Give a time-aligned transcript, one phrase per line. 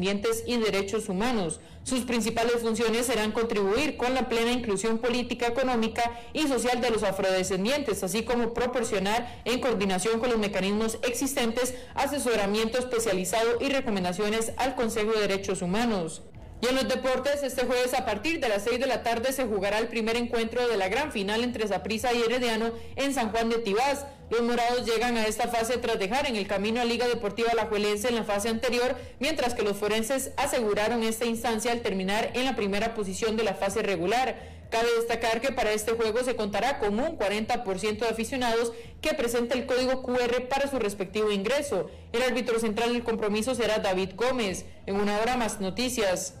[0.00, 1.60] afrodescendientes y derechos humanos.
[1.82, 7.02] Sus principales funciones serán contribuir con la plena inclusión política, económica y social de los
[7.02, 14.74] afrodescendientes, así como proporcionar, en coordinación con los mecanismos existentes, asesoramiento especializado y recomendaciones al
[14.74, 16.22] Consejo de Derechos Humanos.
[16.62, 19.46] Y en los deportes, este jueves a partir de las 6 de la tarde se
[19.46, 23.48] jugará el primer encuentro de la gran final entre Zaprisa y Herediano en San Juan
[23.48, 24.04] de Tibás.
[24.30, 28.08] Los morados llegan a esta fase tras dejar en el camino a Liga Deportiva Alajuelense
[28.08, 32.54] en la fase anterior, mientras que los forenses aseguraron esta instancia al terminar en la
[32.54, 34.60] primera posición de la fase regular.
[34.70, 39.56] Cabe destacar que para este juego se contará con un 40% de aficionados que presenta
[39.56, 41.90] el código QR para su respectivo ingreso.
[42.12, 44.64] El árbitro central del compromiso será David Gómez.
[44.86, 46.34] En una hora más noticias.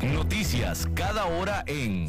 [0.00, 2.08] Noticias cada hora en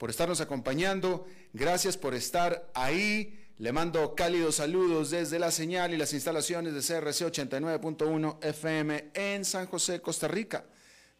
[0.00, 1.26] por estarnos acompañando.
[1.52, 3.38] Gracias por estar ahí.
[3.58, 9.44] Le mando cálidos saludos desde la señal y las instalaciones de CRC 89.1 FM en
[9.44, 10.64] San José, Costa Rica.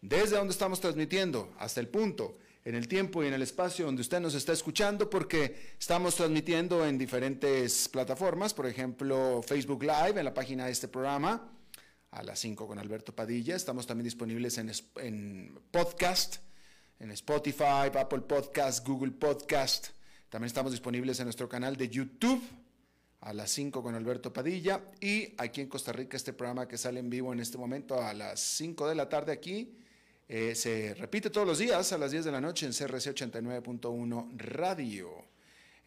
[0.01, 4.01] Desde donde estamos transmitiendo hasta el punto, en el tiempo y en el espacio donde
[4.01, 10.25] usted nos está escuchando, porque estamos transmitiendo en diferentes plataformas, por ejemplo, Facebook Live, en
[10.25, 11.51] la página de este programa,
[12.09, 13.55] a las 5 con Alberto Padilla.
[13.55, 16.37] Estamos también disponibles en, en podcast
[17.01, 19.87] en Spotify, Apple Podcast, Google Podcast.
[20.29, 22.41] También estamos disponibles en nuestro canal de YouTube
[23.21, 26.99] a las 5 con Alberto Padilla y aquí en Costa Rica este programa que sale
[26.99, 29.75] en vivo en este momento a las 5 de la tarde aquí
[30.27, 34.37] eh, se repite todos los días a las 10 de la noche en CRC 89.1
[34.37, 35.11] Radio.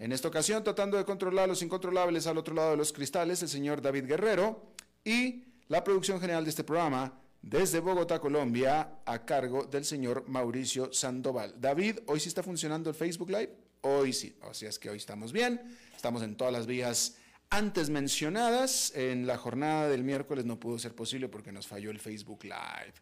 [0.00, 3.48] En esta ocasión tratando de controlar los incontrolables al otro lado de los cristales el
[3.48, 4.72] señor David Guerrero
[5.04, 10.93] y la producción general de este programa desde Bogotá, Colombia, a cargo del señor Mauricio
[10.93, 11.55] Sandoval.
[11.60, 13.50] David, ¿hoy sí está funcionando el Facebook Live?
[13.82, 15.60] Hoy sí, así es que hoy estamos bien,
[15.94, 17.16] estamos en todas las vías
[17.50, 18.93] antes mencionadas.
[18.97, 22.94] En la jornada del miércoles no pudo ser posible porque nos falló el Facebook Live.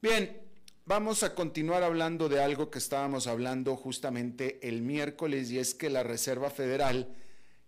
[0.00, 0.40] Bien,
[0.86, 5.90] vamos a continuar hablando de algo que estábamos hablando justamente el miércoles y es que
[5.90, 7.14] la Reserva Federal,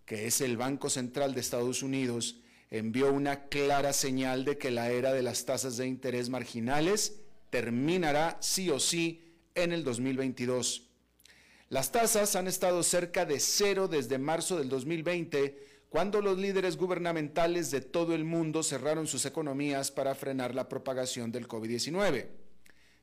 [0.06, 4.90] que es el Banco Central de Estados Unidos, envió una clara señal de que la
[4.90, 7.20] era de las tasas de interés marginales
[7.50, 9.24] terminará sí o sí
[9.54, 10.84] en el 2022.
[11.70, 17.70] Las tasas han estado cerca de cero desde marzo del 2020, cuando los líderes gubernamentales
[17.70, 22.26] de todo el mundo cerraron sus economías para frenar la propagación del COVID-19.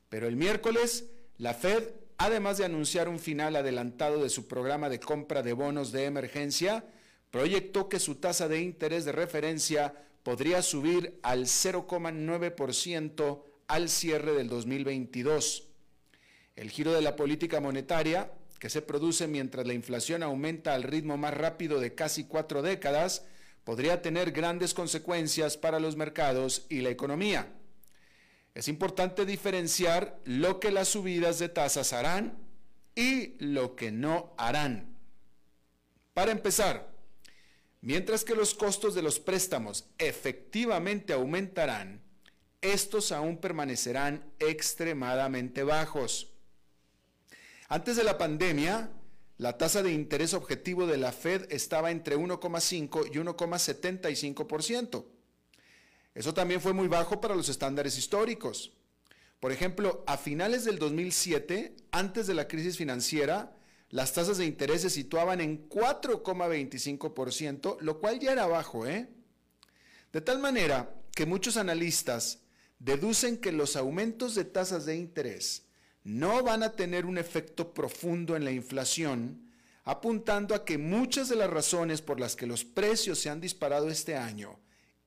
[0.08, 1.82] Pero el miércoles, la Fed,
[2.18, 6.84] además de anunciar un final adelantado de su programa de compra de bonos de emergencia,
[7.30, 14.48] proyectó que su tasa de interés de referencia podría subir al 0,9% al cierre del
[14.48, 15.68] 2022.
[16.56, 21.16] El giro de la política monetaria que se produce mientras la inflación aumenta al ritmo
[21.16, 23.24] más rápido de casi cuatro décadas,
[23.64, 27.52] podría tener grandes consecuencias para los mercados y la economía.
[28.54, 32.38] Es importante diferenciar lo que las subidas de tasas harán
[32.94, 34.96] y lo que no harán.
[36.14, 36.95] Para empezar,
[37.80, 42.02] mientras que los costos de los préstamos efectivamente aumentarán,
[42.60, 46.32] estos aún permanecerán extremadamente bajos.
[47.68, 48.90] Antes de la pandemia,
[49.38, 55.04] la tasa de interés objetivo de la Fed estaba entre 1,5 y 1,75%.
[56.14, 58.72] Eso también fue muy bajo para los estándares históricos.
[59.40, 63.55] Por ejemplo, a finales del 2007, antes de la crisis financiera,
[63.90, 69.08] las tasas de interés se situaban en 4,25%, lo cual ya era bajo, ¿eh?
[70.12, 72.40] De tal manera que muchos analistas
[72.78, 75.64] deducen que los aumentos de tasas de interés
[76.04, 79.50] no van a tener un efecto profundo en la inflación,
[79.84, 83.88] apuntando a que muchas de las razones por las que los precios se han disparado
[83.88, 84.58] este año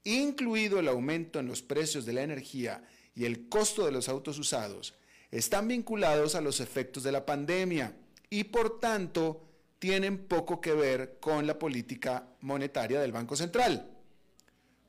[0.03, 2.83] incluido el aumento en los precios de la energía
[3.15, 4.95] y el costo de los autos usados,
[5.31, 7.95] están vinculados a los efectos de la pandemia
[8.29, 9.45] y por tanto
[9.79, 13.89] tienen poco que ver con la política monetaria del Banco Central.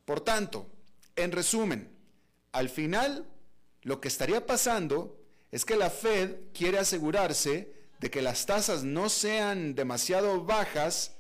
[0.04, 0.66] Por tanto,
[1.16, 1.88] en resumen,
[2.52, 3.26] al final
[3.82, 5.16] lo que estaría pasando
[5.50, 11.16] es que la Fed quiere asegurarse de que las tasas no sean demasiado bajas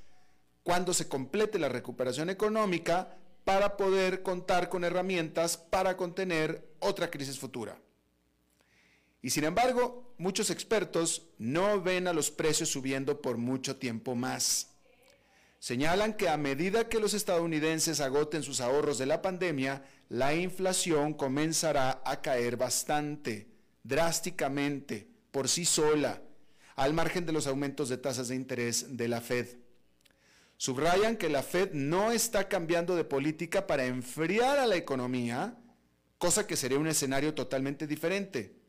[0.62, 7.38] cuando se complete la recuperación económica para poder contar con herramientas para contener otra crisis
[7.38, 7.80] futura.
[9.22, 14.68] Y sin embargo, muchos expertos no ven a los precios subiendo por mucho tiempo más.
[15.58, 21.12] Señalan que a medida que los estadounidenses agoten sus ahorros de la pandemia, la inflación
[21.12, 23.46] comenzará a caer bastante,
[23.82, 26.22] drásticamente, por sí sola,
[26.76, 29.58] al margen de los aumentos de tasas de interés de la Fed.
[30.56, 35.58] Subrayan que la Fed no está cambiando de política para enfriar a la economía,
[36.16, 38.59] cosa que sería un escenario totalmente diferente.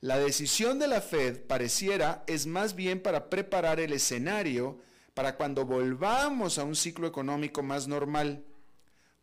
[0.00, 4.78] La decisión de la Fed pareciera es más bien para preparar el escenario
[5.12, 8.44] para cuando volvamos a un ciclo económico más normal.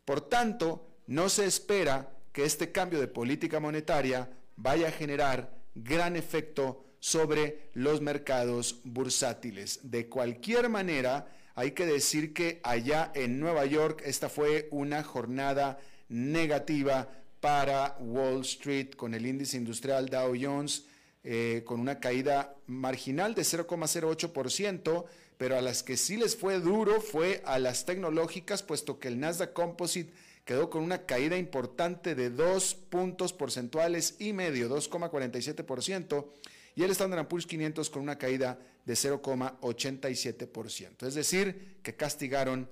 [0.04, 6.14] Por tanto, no se espera que este cambio de política monetaria vaya a generar gran
[6.14, 9.80] efecto sobre los mercados bursátiles.
[9.90, 11.26] De cualquier manera,
[11.56, 17.08] hay que decir que allá en Nueva York esta fue una jornada negativa
[17.40, 20.84] para Wall Street con el índice industrial Dow Jones
[21.24, 25.04] eh, con una caída marginal de 0,08%,
[25.36, 29.20] pero a las que sí les fue duro fue a las tecnológicas, puesto que el
[29.20, 30.12] Nasdaq Composite
[30.44, 36.26] quedó con una caída importante de dos puntos porcentuales y medio, 2,47%,
[36.74, 41.06] y el Standard Poor's 500 con una caída de 0,87%.
[41.06, 42.70] Es decir, que castigaron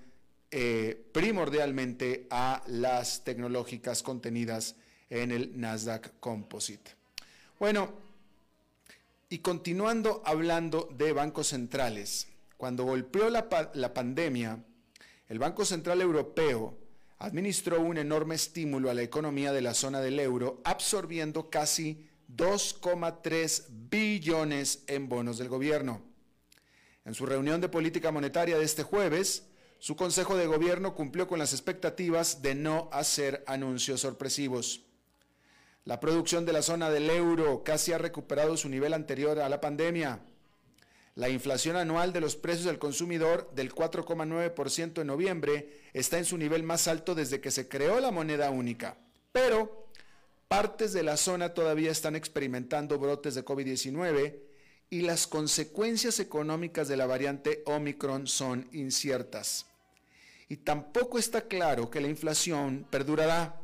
[0.51, 4.77] eh, primordialmente a las tecnológicas contenidas
[5.11, 6.93] en el Nasdaq Composite.
[7.59, 7.93] Bueno,
[9.29, 14.63] y continuando hablando de bancos centrales, cuando golpeó la, la pandemia,
[15.29, 16.79] el Banco Central Europeo
[17.19, 23.67] administró un enorme estímulo a la economía de la zona del euro, absorbiendo casi 2,3
[23.91, 26.03] billones en bonos del gobierno.
[27.05, 29.45] En su reunión de política monetaria de este jueves,
[29.79, 34.83] su Consejo de Gobierno cumplió con las expectativas de no hacer anuncios sorpresivos.
[35.85, 39.61] La producción de la zona del euro casi ha recuperado su nivel anterior a la
[39.61, 40.21] pandemia.
[41.15, 46.37] La inflación anual de los precios del consumidor del 4,9% en noviembre está en su
[46.37, 48.99] nivel más alto desde que se creó la moneda única.
[49.33, 49.87] Pero
[50.49, 54.39] Partes de la zona todavía están experimentando brotes de COVID-19
[54.91, 59.67] y las consecuencias económicas de la variante Omicron son inciertas.
[60.49, 63.61] Y tampoco está claro que la inflación perdurará.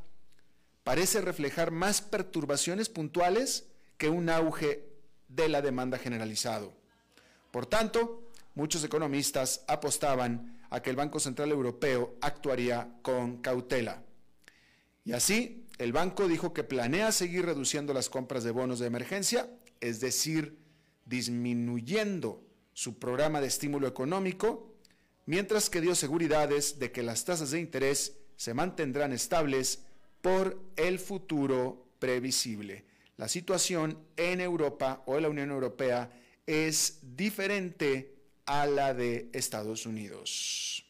[0.83, 3.67] Parece reflejar más perturbaciones puntuales
[3.99, 4.85] que un auge
[5.29, 6.73] de la demanda generalizado.
[7.52, 14.02] Por tanto, muchos economistas apostaban a que el Banco Central Europeo actuaría con cautela.
[15.05, 19.49] Y así, el banco dijo que planea seguir reduciendo las compras de bonos de emergencia,
[19.81, 20.62] es decir,
[21.12, 22.42] disminuyendo
[22.73, 24.73] su programa de estímulo económico,
[25.26, 29.83] mientras que dio seguridades de que las tasas de interés se mantendrán estables
[30.23, 32.87] por el futuro previsible.
[33.19, 36.11] La situación en Europa o en la Unión Europea
[36.47, 38.14] es diferente
[38.47, 40.83] a la de Estados Unidos.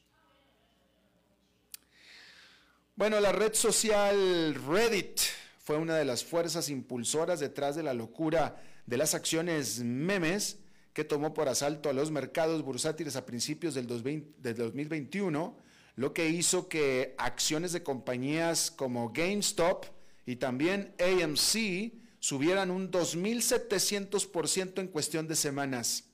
[2.95, 5.19] Bueno, la red social Reddit
[5.65, 10.59] fue una de las fuerzas impulsoras detrás de la locura de las acciones memes
[10.93, 15.57] que tomó por asalto a los mercados bursátiles a principios del, 2021,
[15.97, 19.87] lo que hizo que acciones de compañías como GameStop
[20.27, 26.05] y también AMC subieran un 2.700% en cuestión de semanas.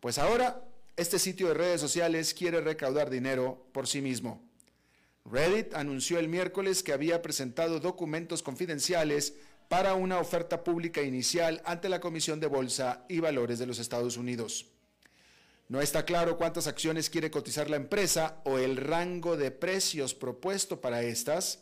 [0.00, 0.64] Pues ahora,
[0.96, 4.42] este sitio de redes sociales quiere recaudar dinero por sí mismo.
[5.24, 9.34] Reddit anunció el miércoles que había presentado documentos confidenciales
[9.68, 14.16] para una oferta pública inicial ante la Comisión de Bolsa y Valores de los Estados
[14.16, 14.66] Unidos.
[15.68, 20.80] No está claro cuántas acciones quiere cotizar la empresa o el rango de precios propuesto
[20.80, 21.60] para estas.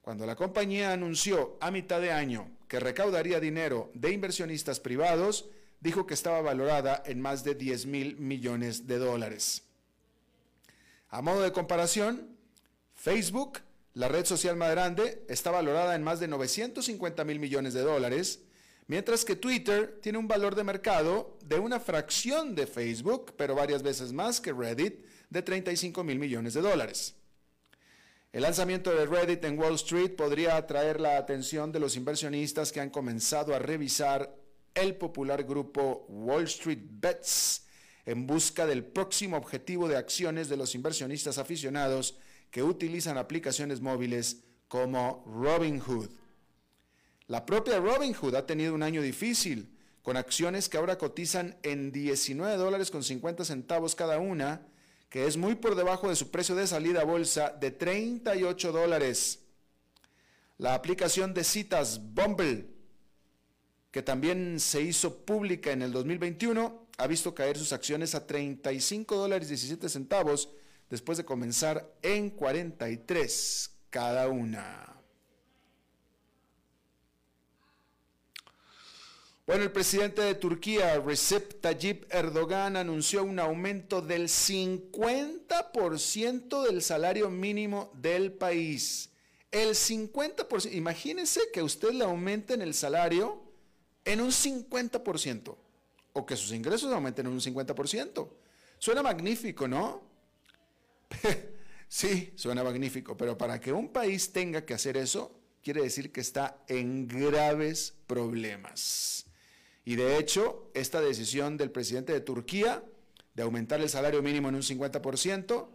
[0.00, 5.50] Cuando la compañía anunció a mitad de año que recaudaría dinero de inversionistas privados,
[5.80, 9.64] dijo que estaba valorada en más de 10 mil millones de dólares.
[11.10, 12.36] A modo de comparación,
[12.94, 13.58] Facebook
[14.00, 18.40] la red social más grande está valorada en más de 950 mil millones de dólares,
[18.86, 23.82] mientras que Twitter tiene un valor de mercado de una fracción de Facebook, pero varias
[23.82, 27.14] veces más que Reddit, de 35 mil millones de dólares.
[28.32, 32.80] El lanzamiento de Reddit en Wall Street podría atraer la atención de los inversionistas que
[32.80, 34.34] han comenzado a revisar
[34.72, 37.66] el popular grupo Wall Street Bets
[38.06, 42.16] en busca del próximo objetivo de acciones de los inversionistas aficionados
[42.50, 46.10] que utilizan aplicaciones móviles como Robinhood.
[47.26, 52.56] La propia Robinhood ha tenido un año difícil, con acciones que ahora cotizan en 19
[52.56, 54.66] dólares con 50 centavos cada una,
[55.08, 59.40] que es muy por debajo de su precio de salida a bolsa de 38 dólares.
[60.58, 62.66] La aplicación de citas Bumble,
[63.90, 69.16] que también se hizo pública en el 2021, ha visto caer sus acciones a 35
[69.16, 70.50] dólares 17 centavos
[70.90, 74.88] después de comenzar en 43 cada una.
[79.46, 87.28] Bueno, el presidente de Turquía, Recep Tayyip Erdogan, anunció un aumento del 50% del salario
[87.30, 89.10] mínimo del país.
[89.50, 93.42] El 50%, imagínense que usted le aumenten el salario
[94.04, 95.56] en un 50%,
[96.12, 98.28] o que sus ingresos aumenten en un 50%.
[98.78, 100.09] Suena magnífico, ¿no?
[101.88, 106.20] sí, suena magnífico, pero para que un país tenga que hacer eso, quiere decir que
[106.20, 109.26] está en graves problemas.
[109.84, 112.84] Y de hecho, esta decisión del presidente de Turquía
[113.34, 115.68] de aumentar el salario mínimo en un 50%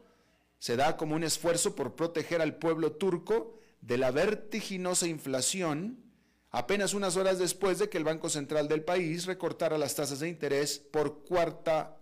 [0.60, 6.04] se da como un esfuerzo por proteger al pueblo turco de la vertiginosa inflación
[6.50, 10.30] apenas unas horas después de que el Banco Central del país recortara las tasas de
[10.30, 11.98] interés por cuarta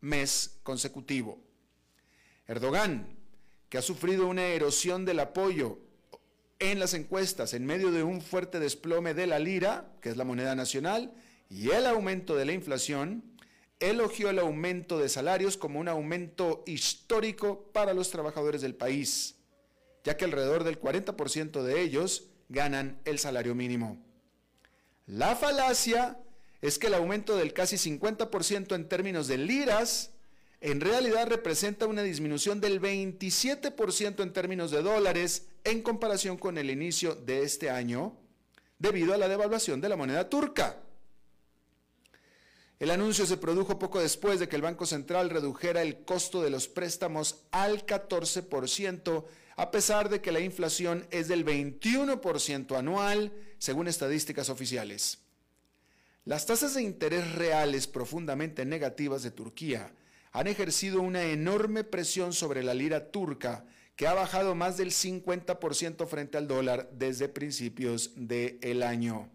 [0.00, 1.47] mes consecutivo.
[2.48, 3.06] Erdogan,
[3.68, 5.78] que ha sufrido una erosión del apoyo
[6.58, 10.24] en las encuestas en medio de un fuerte desplome de la lira, que es la
[10.24, 11.12] moneda nacional,
[11.50, 13.22] y el aumento de la inflación,
[13.80, 19.36] elogió el aumento de salarios como un aumento histórico para los trabajadores del país,
[20.02, 24.02] ya que alrededor del 40% de ellos ganan el salario mínimo.
[25.06, 26.18] La falacia
[26.62, 30.12] es que el aumento del casi 50% en términos de liras
[30.60, 36.70] en realidad representa una disminución del 27% en términos de dólares en comparación con el
[36.70, 38.16] inicio de este año,
[38.78, 40.80] debido a la devaluación de la moneda turca.
[42.80, 46.50] El anuncio se produjo poco después de que el Banco Central redujera el costo de
[46.50, 49.24] los préstamos al 14%,
[49.56, 55.18] a pesar de que la inflación es del 21% anual, según estadísticas oficiales.
[56.24, 59.92] Las tasas de interés reales profundamente negativas de Turquía
[60.32, 63.64] han ejercido una enorme presión sobre la lira turca,
[63.96, 69.28] que ha bajado más del 50% frente al dólar desde principios del año.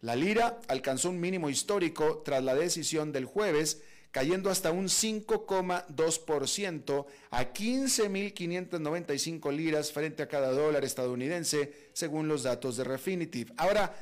[0.00, 7.06] La lira alcanzó un mínimo histórico tras la decisión del jueves, cayendo hasta un 5,2%
[7.30, 13.52] a 15.595 liras frente a cada dólar estadounidense, según los datos de Refinitiv.
[13.58, 13.94] Ahora,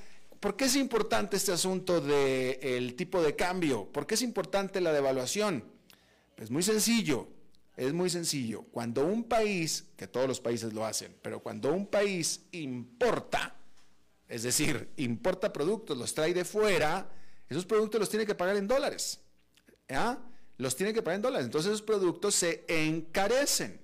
[0.44, 3.90] ¿Por qué es importante este asunto del tipo de cambio?
[3.90, 5.64] ¿Por qué es importante la devaluación?
[6.36, 7.28] Pues muy sencillo,
[7.78, 8.60] es muy sencillo.
[8.64, 13.56] Cuando un país, que todos los países lo hacen, pero cuando un país importa,
[14.28, 17.10] es decir, importa productos, los trae de fuera,
[17.48, 19.20] esos productos los tiene que pagar en dólares.
[19.88, 20.18] ¿ya?
[20.58, 21.46] Los tiene que pagar en dólares.
[21.46, 23.80] Entonces esos productos se encarecen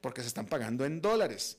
[0.00, 1.58] porque se están pagando en dólares.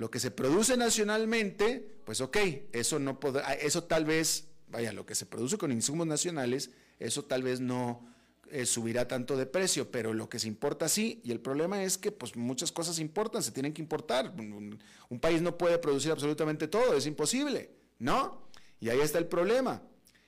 [0.00, 2.38] Lo que se produce nacionalmente, pues ok,
[2.72, 6.70] eso no podrá, ah, eso tal vez, vaya, lo que se produce con insumos nacionales,
[6.98, 8.08] eso tal vez no
[8.50, 11.98] eh, subirá tanto de precio, pero lo que se importa sí, y el problema es
[11.98, 14.32] que pues muchas cosas importan, se tienen que importar.
[14.38, 14.78] Un,
[15.10, 18.48] un país no puede producir absolutamente todo, es imposible, ¿no?
[18.80, 19.82] Y ahí está el problema.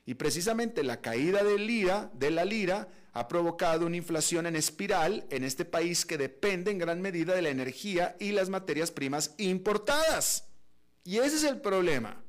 [0.04, 5.26] Y precisamente la caída de, lira, de la lira ha provocado una inflación en espiral
[5.30, 9.34] en este país que depende en gran medida de la energía y las materias primas
[9.36, 10.44] importadas.
[11.04, 12.22] Y ese es el problema.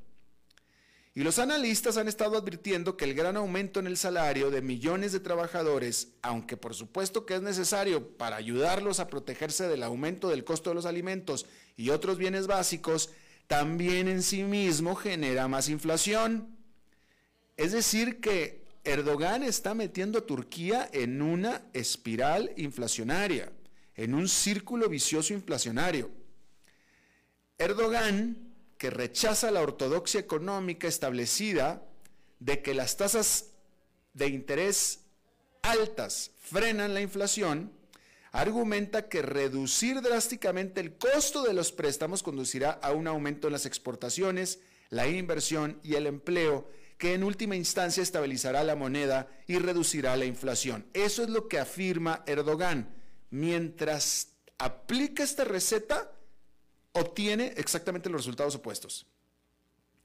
[1.16, 5.12] Y los analistas han estado advirtiendo que el gran aumento en el salario de millones
[5.12, 10.44] de trabajadores, aunque por supuesto que es necesario para ayudarlos a protegerse del aumento del
[10.44, 13.10] costo de los alimentos y otros bienes básicos,
[13.46, 16.48] también en sí mismo genera más inflación.
[17.56, 23.50] Es decir, que Erdogan está metiendo a Turquía en una espiral inflacionaria,
[23.94, 26.10] en un círculo vicioso inflacionario.
[27.56, 31.82] Erdogan que rechaza la ortodoxia económica establecida
[32.40, 33.52] de que las tasas
[34.12, 35.00] de interés
[35.62, 37.72] altas frenan la inflación,
[38.32, 43.64] argumenta que reducir drásticamente el costo de los préstamos conducirá a un aumento en las
[43.64, 44.60] exportaciones,
[44.90, 50.24] la inversión y el empleo, que en última instancia estabilizará la moneda y reducirá la
[50.24, 50.86] inflación.
[50.92, 52.94] Eso es lo que afirma Erdogan.
[53.30, 56.12] Mientras aplica esta receta,
[56.92, 59.06] obtiene exactamente los resultados opuestos.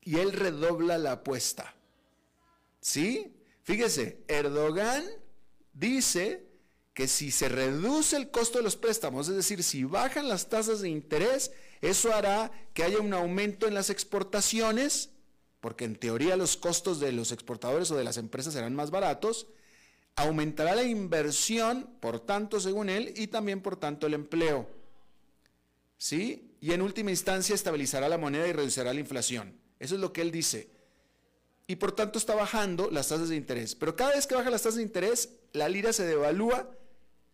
[0.02, 1.76] Y él redobla la apuesta.
[2.82, 3.36] ¿Sí?
[3.64, 5.06] Fíjese, Erdogan
[5.74, 6.48] dice
[6.94, 10.82] que si se reduce el costo de los préstamos, es decir, si bajan las tasas
[10.82, 15.12] de interés, eso hará que haya un aumento en las exportaciones,
[15.60, 19.48] porque en teoría los costos de los exportadores o de las empresas serán más baratos,
[20.16, 24.68] aumentará la inversión, por tanto, según él, y también por tanto el empleo.
[25.98, 26.50] ¿Sí?
[26.62, 29.58] y en última instancia estabilizará la moneda y reducirá la inflación.
[29.80, 30.70] Eso es lo que él dice.
[31.68, 33.76] Y por tanto está bajando las tasas de interés.
[33.76, 36.70] Pero cada vez que baja las tasas de interés, la lira se devalúa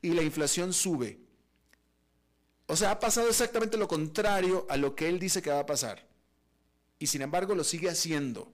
[0.02, 1.20] y la inflación sube.
[2.68, 5.66] O sea, ha pasado exactamente lo contrario a lo que él dice que va a
[5.66, 6.08] pasar.
[7.00, 8.52] Y sin embargo lo sigue haciendo.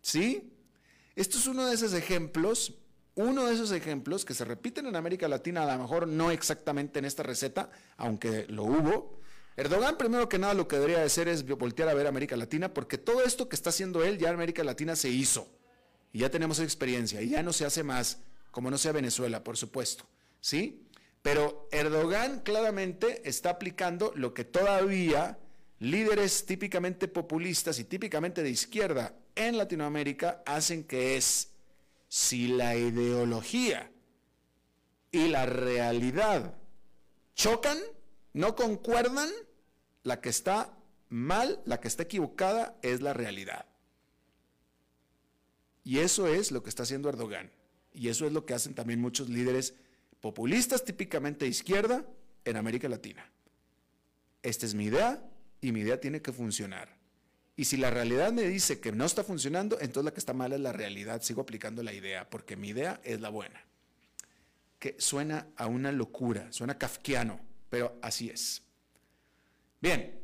[0.00, 0.52] ¿Sí?
[1.14, 2.74] Esto es uno de esos ejemplos,
[3.14, 6.98] uno de esos ejemplos que se repiten en América Latina, a lo mejor no exactamente
[6.98, 9.20] en esta receta, aunque lo hubo,
[9.56, 12.98] Erdogan, primero que nada, lo que debería hacer es voltear a ver América Latina, porque
[12.98, 15.48] todo esto que está haciendo él, ya en América Latina se hizo.
[16.12, 18.18] Y ya tenemos experiencia, y ya no se hace más,
[18.50, 20.06] como no sea Venezuela, por supuesto.
[20.40, 20.86] ¿Sí?
[21.22, 25.38] Pero Erdogan claramente está aplicando lo que todavía
[25.78, 31.50] líderes típicamente populistas y típicamente de izquierda en Latinoamérica hacen que es,
[32.08, 33.90] si la ideología
[35.10, 36.54] y la realidad
[37.34, 37.78] chocan,
[38.32, 39.28] no concuerdan,
[40.02, 40.74] la que está
[41.08, 43.66] mal, la que está equivocada es la realidad.
[45.84, 47.50] Y eso es lo que está haciendo Erdogan.
[47.92, 49.74] Y eso es lo que hacen también muchos líderes
[50.20, 52.04] populistas, típicamente de izquierda,
[52.44, 53.30] en América Latina.
[54.42, 55.22] Esta es mi idea
[55.60, 56.96] y mi idea tiene que funcionar.
[57.56, 60.52] Y si la realidad me dice que no está funcionando, entonces la que está mal
[60.52, 61.22] es la realidad.
[61.22, 63.64] Sigo aplicando la idea, porque mi idea es la buena.
[64.78, 67.40] Que suena a una locura, suena kafkiano,
[67.70, 68.62] pero así es.
[69.80, 70.20] Bien.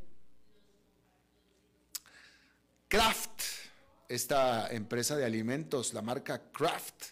[2.88, 3.42] Kraft,
[4.08, 7.04] esta empresa de alimentos, la marca Kraft,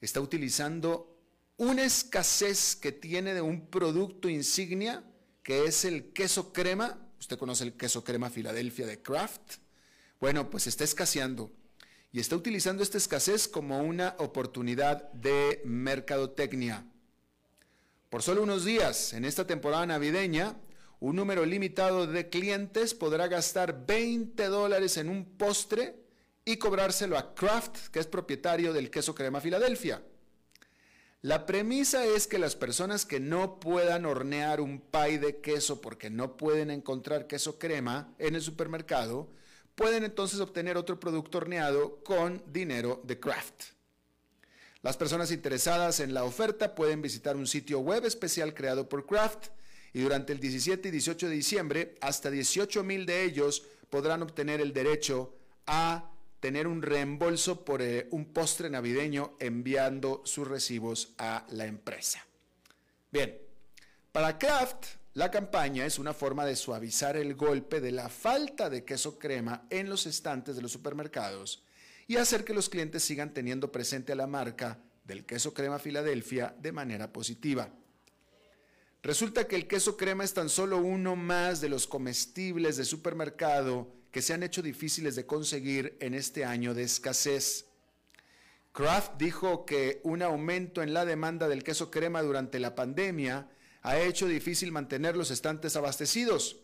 [0.00, 1.16] está utilizando
[1.58, 5.04] una escasez que tiene de un producto insignia,
[5.44, 6.98] que es el queso crema.
[7.18, 9.56] Usted conoce el queso crema Filadelfia de Kraft.
[10.20, 11.50] Bueno, pues está escaseando
[12.12, 16.84] y está utilizando esta escasez como una oportunidad de mercadotecnia.
[18.08, 20.56] Por solo unos días, en esta temporada navideña,
[21.00, 25.94] un número limitado de clientes podrá gastar 20 dólares en un postre
[26.44, 30.02] y cobrárselo a Kraft, que es propietario del queso crema Filadelfia.
[31.22, 36.10] La premisa es que las personas que no puedan hornear un pie de queso porque
[36.10, 39.28] no pueden encontrar queso crema en el supermercado,
[39.74, 43.64] pueden entonces obtener otro producto horneado con dinero de Kraft.
[44.82, 49.48] Las personas interesadas en la oferta pueden visitar un sitio web especial creado por Kraft
[49.92, 54.60] y durante el 17 y 18 de diciembre hasta 18 mil de ellos podrán obtener
[54.60, 55.34] el derecho
[55.66, 62.24] a tener un reembolso por eh, un postre navideño enviando sus recibos a la empresa.
[63.10, 63.38] Bien,
[64.12, 68.84] para Kraft la campaña es una forma de suavizar el golpe de la falta de
[68.84, 71.64] queso crema en los estantes de los supermercados
[72.06, 76.54] y hacer que los clientes sigan teniendo presente a la marca del queso crema Filadelfia
[76.60, 77.68] de manera positiva.
[79.02, 83.97] Resulta que el queso crema es tan solo uno más de los comestibles de supermercado
[84.18, 87.66] que se han hecho difíciles de conseguir en este año de escasez.
[88.72, 93.48] Kraft dijo que un aumento en la demanda del queso crema durante la pandemia
[93.82, 96.56] ha hecho difícil mantener los estantes abastecidos.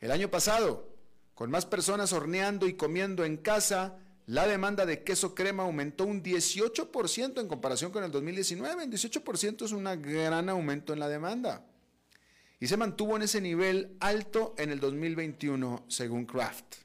[0.00, 0.92] El año pasado,
[1.36, 6.20] con más personas horneando y comiendo en casa, la demanda de queso crema aumentó un
[6.20, 8.86] 18% en comparación con el 2019.
[8.86, 11.64] Un 18% es un gran aumento en la demanda.
[12.60, 16.76] Y se mantuvo en ese nivel alto en el 2021, según Kraft.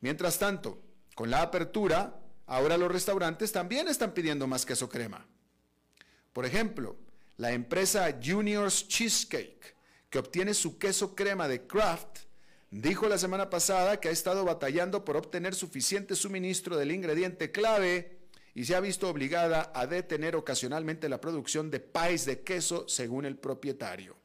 [0.00, 0.82] Mientras tanto,
[1.14, 5.26] con la apertura, ahora los restaurantes también están pidiendo más queso crema.
[6.32, 6.96] Por ejemplo,
[7.36, 9.76] la empresa Junior's Cheesecake,
[10.08, 12.20] que obtiene su queso crema de Kraft,
[12.70, 18.18] dijo la semana pasada que ha estado batallando por obtener suficiente suministro del ingrediente clave
[18.54, 23.24] y se ha visto obligada a detener ocasionalmente la producción de pies de queso, según
[23.24, 24.17] el propietario.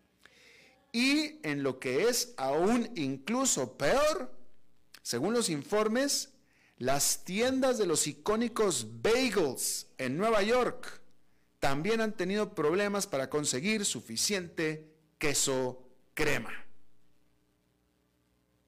[0.93, 4.32] Y en lo que es aún incluso peor,
[5.01, 6.29] según los informes,
[6.77, 11.01] las tiendas de los icónicos bagels en Nueva York
[11.60, 16.63] también han tenido problemas para conseguir suficiente queso crema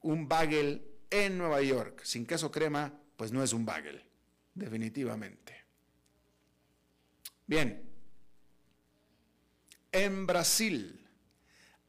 [0.06, 4.04] un bagel en Nueva York sin queso crema, pues no es un bagel,
[4.54, 5.66] definitivamente.
[7.48, 7.90] Bien,
[9.92, 11.05] en Brasil,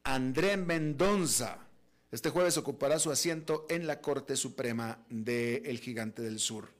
[0.07, 1.66] André Mendonça
[2.12, 6.71] este jueves ocupará su asiento en la Corte Suprema del Gigante del Sur.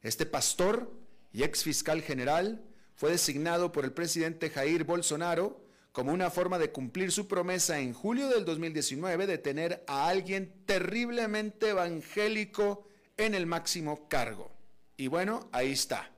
[0.00, 0.90] Este pastor
[1.32, 2.62] y ex fiscal general
[2.94, 7.92] fue designado por el presidente Jair Bolsonaro como una forma de cumplir su promesa en
[7.92, 12.86] julio del 2019 de tener a alguien terriblemente evangélico
[13.16, 14.50] en el máximo cargo.
[14.96, 16.13] Y bueno, ahí está.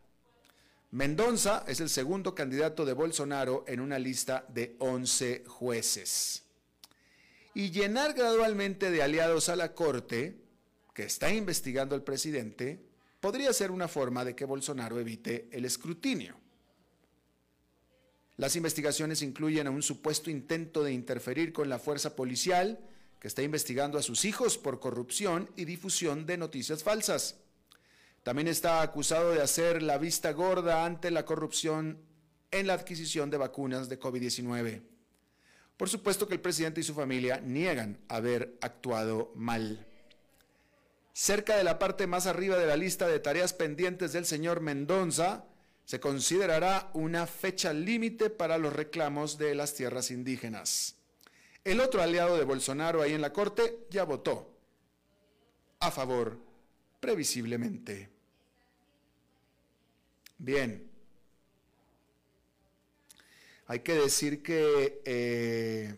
[0.92, 6.44] Mendoza es el segundo candidato de Bolsonaro en una lista de 11 jueces.
[7.54, 10.36] Y llenar gradualmente de aliados a la Corte,
[10.94, 12.80] que está investigando al presidente,
[13.20, 16.36] podría ser una forma de que Bolsonaro evite el escrutinio.
[18.36, 22.78] Las investigaciones incluyen a un supuesto intento de interferir con la fuerza policial
[23.18, 27.36] que está investigando a sus hijos por corrupción y difusión de noticias falsas.
[28.26, 32.02] También está acusado de hacer la vista gorda ante la corrupción
[32.50, 34.82] en la adquisición de vacunas de COVID-19.
[35.76, 39.86] Por supuesto que el presidente y su familia niegan haber actuado mal.
[41.12, 45.44] Cerca de la parte más arriba de la lista de tareas pendientes del señor Mendoza,
[45.84, 50.96] se considerará una fecha límite para los reclamos de las tierras indígenas.
[51.62, 54.58] El otro aliado de Bolsonaro ahí en la Corte ya votó
[55.78, 56.40] a favor,
[56.98, 58.15] previsiblemente.
[60.38, 60.88] Bien.
[63.66, 65.96] Hay que decir que eh,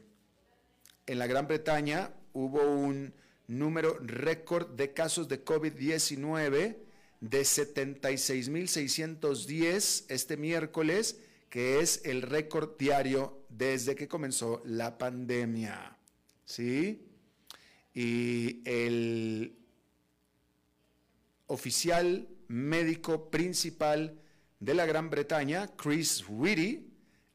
[1.06, 3.12] en la Gran Bretaña hubo un
[3.46, 6.76] número récord de casos de COVID-19
[7.20, 11.18] de 76.610 este miércoles,
[11.50, 15.96] que es el récord diario desde que comenzó la pandemia.
[16.44, 17.08] ¿Sí?
[17.92, 19.58] Y el
[21.48, 24.20] oficial médico principal
[24.60, 26.92] de la Gran Bretaña, Chris Whitty,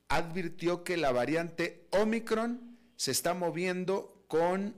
[0.08, 4.76] advirtió que la variante Omicron se está moviendo con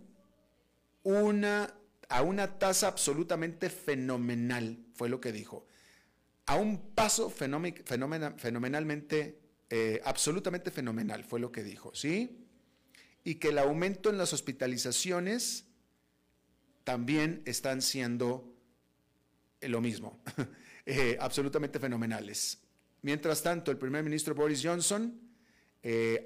[1.04, 1.74] una
[2.10, 5.68] a una tasa absolutamente fenomenal, fue lo que dijo.
[6.46, 12.46] A un paso fenomenalmente, eh, absolutamente fenomenal, fue lo que dijo, ¿sí?
[13.24, 15.66] Y que el aumento en las hospitalizaciones
[16.84, 18.54] también están siendo
[19.62, 20.20] lo mismo,
[20.86, 22.60] eh, absolutamente fenomenales.
[23.02, 25.22] Mientras tanto, el primer ministro Boris Johnson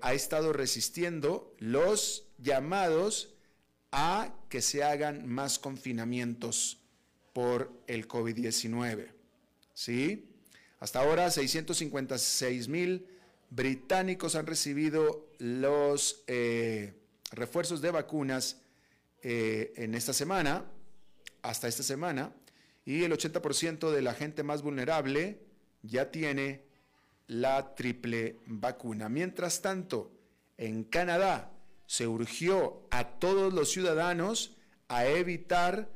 [0.02, 3.36] ha estado resistiendo los llamados
[3.92, 6.80] a que se hagan más confinamientos
[7.34, 9.12] por el COVID-19.
[9.74, 10.30] ¿Sí?
[10.80, 13.08] Hasta ahora 656 mil
[13.50, 16.94] británicos han recibido los eh,
[17.32, 18.62] refuerzos de vacunas
[19.22, 20.66] eh, en esta semana,
[21.42, 22.34] hasta esta semana,
[22.86, 25.40] y el 80% de la gente más vulnerable
[25.82, 26.64] ya tiene
[27.28, 29.10] la triple vacuna.
[29.10, 30.12] Mientras tanto,
[30.58, 31.52] en Canadá,
[31.86, 35.90] se urgió a todos los ciudadanos a evitar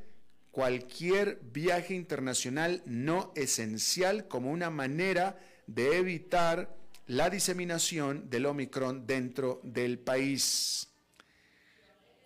[0.50, 9.60] cualquier viaje internacional no esencial como una manera de evitar la diseminación del Omicron dentro
[9.64, 10.93] del país.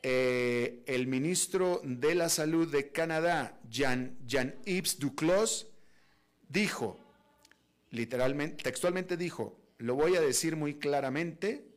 [0.03, 5.73] Eh, el ministro de la Salud de Canadá, Jean-Yves Duclos,
[6.49, 6.99] dijo,
[7.91, 11.69] literalmente, textualmente dijo, lo voy a decir muy claramente,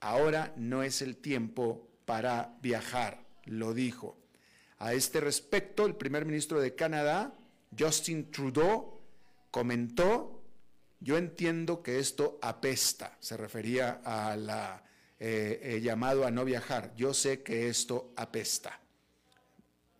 [0.00, 4.18] ahora no es el tiempo para viajar, lo dijo.
[4.78, 7.34] A este respecto, el primer ministro de Canadá,
[7.76, 9.00] Justin Trudeau,
[9.50, 10.42] comentó,
[11.00, 14.84] yo entiendo que esto apesta, se refería a la
[15.26, 18.78] eh, llamado a no viajar, yo sé que esto apesta.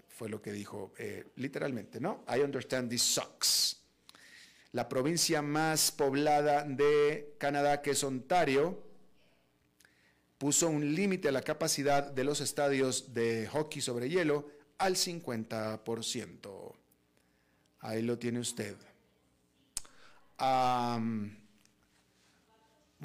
[0.09, 2.25] fue lo que dijo eh, literalmente, ¿no?
[2.29, 3.81] I understand this sucks.
[4.73, 8.83] La provincia más poblada de Canadá, que es Ontario,
[10.37, 16.75] puso un límite a la capacidad de los estadios de hockey sobre hielo al 50%.
[17.81, 18.77] Ahí lo tiene usted.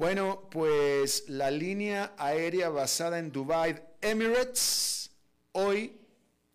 [0.00, 5.10] Bueno, pues la línea aérea basada en Dubai, Emirates,
[5.52, 6.00] hoy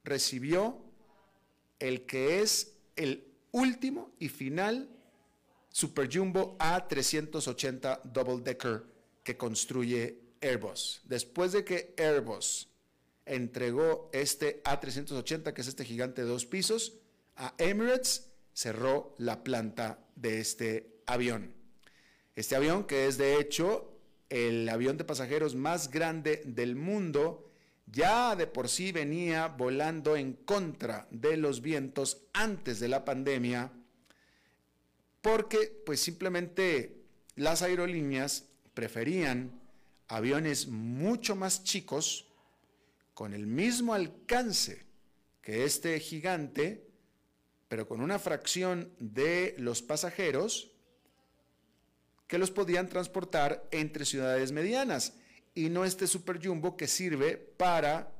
[0.03, 0.81] recibió
[1.77, 4.89] el que es el último y final
[5.69, 8.83] Super Jumbo A380 Double Decker
[9.21, 11.01] que construye Airbus.
[11.03, 12.67] Después de que Airbus
[13.27, 16.93] entregó este A380, que es este gigante de dos pisos,
[17.35, 21.54] a Emirates, cerró la planta de este avión.
[22.35, 23.91] Este avión, que es de hecho
[24.29, 27.49] el avión de pasajeros más grande del mundo,
[27.85, 33.71] ya de por sí venía volando en contra de los vientos antes de la pandemia,
[35.21, 39.61] porque pues simplemente las aerolíneas preferían
[40.07, 42.27] aviones mucho más chicos,
[43.13, 44.85] con el mismo alcance
[45.41, 46.85] que este gigante,
[47.69, 50.74] pero con una fracción de los pasajeros
[52.27, 55.13] que los podían transportar entre ciudades medianas
[55.53, 58.11] y no este super jumbo que sirve para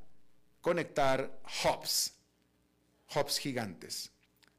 [0.62, 2.14] conectar hubs,
[3.16, 4.12] hubs gigantes.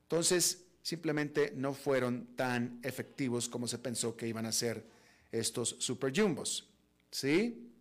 [0.02, 4.84] Entonces, simplemente no fueron tan efectivos como se pensó que iban a ser
[5.32, 6.68] estos super jumbos.
[7.10, 7.72] ¿Sí?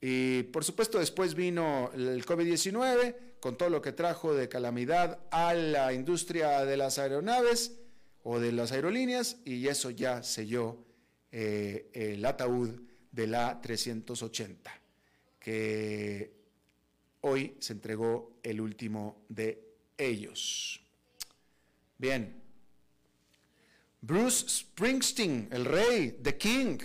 [0.00, 5.54] Y por supuesto después vino el COVID-19 con todo lo que trajo de calamidad a
[5.54, 7.77] la industria de las aeronaves
[8.30, 10.84] o de las aerolíneas y eso ya selló
[11.32, 12.78] eh, el ataúd
[13.10, 14.70] de la 380,
[15.40, 16.34] que
[17.22, 19.64] hoy se entregó el último de
[19.96, 20.78] ellos.
[21.96, 22.42] Bien.
[24.02, 26.80] Bruce Springsteen, el rey, The King,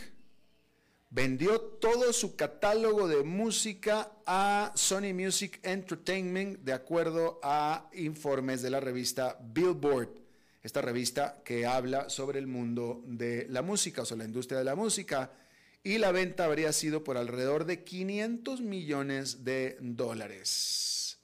[1.09, 8.69] vendió todo su catálogo de música a Sony Music Entertainment de acuerdo a informes de
[8.69, 10.22] la revista Billboard,
[10.63, 14.65] esta revista que habla sobre el mundo de la música, o sea, la industria de
[14.65, 15.31] la música
[15.83, 21.19] y la venta habría sido por alrededor de 500 millones de dólares.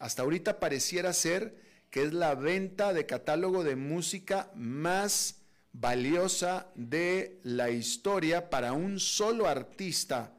[0.00, 5.36] Hasta ahorita pareciera ser que es la venta de catálogo de música más
[5.72, 10.32] valiosa de la historia para un solo artista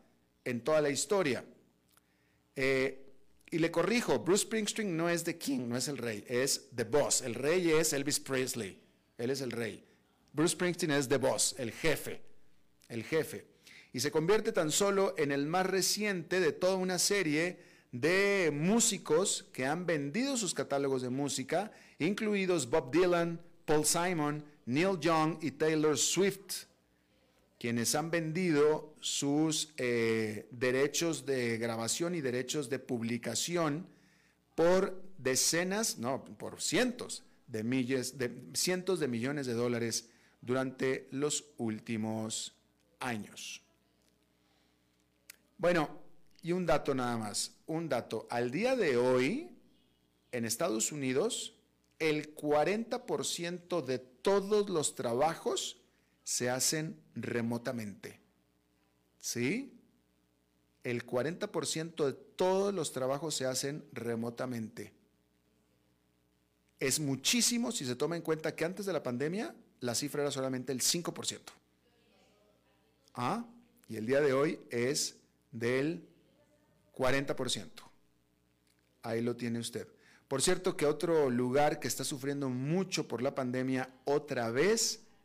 [0.43, 1.45] en toda la historia.
[2.57, 3.04] Eh,
[3.51, 6.83] y le corrijo, Bruce Springsteen no es The King, no es el rey, es The
[6.83, 7.21] Boss.
[7.21, 8.79] El rey es Elvis Presley,
[9.17, 9.83] él es el rey.
[10.33, 12.25] Bruce Springsteen es The Boss, el jefe
[12.89, 13.45] el jefe,
[13.93, 17.59] y se convierte tan solo en el más reciente de toda una serie
[17.91, 24.99] de músicos que han vendido sus catálogos de música, incluidos Bob Dylan, Paul Simon, Neil
[24.99, 26.65] Young y Taylor Swift,
[27.59, 33.87] quienes han vendido sus eh, derechos de grabación y derechos de publicación
[34.55, 40.09] por decenas, no, por cientos de miles, de cientos de millones de dólares
[40.41, 42.55] durante los últimos
[42.99, 43.61] años.
[45.57, 46.01] Bueno,
[46.41, 48.27] y un dato nada más, un dato.
[48.29, 49.57] Al día de hoy,
[50.31, 51.55] en Estados Unidos,
[51.97, 55.81] el 40% de todos los trabajos
[56.25, 58.19] se hacen remotamente.
[59.19, 59.79] ¿Sí?
[60.83, 64.91] El 40% de todos los trabajos se hacen remotamente.
[66.79, 70.31] Es muchísimo si se toma en cuenta que antes de la pandemia la cifra era
[70.31, 71.39] solamente el 5%.
[73.13, 73.45] ¿Ah?
[73.87, 75.17] Y el día de hoy es
[75.51, 76.07] del
[76.95, 77.69] 40%.
[79.03, 79.87] Ahí lo tiene usted.
[80.27, 85.04] Por cierto que otro lugar que está sufriendo mucho por la pandemia otra vez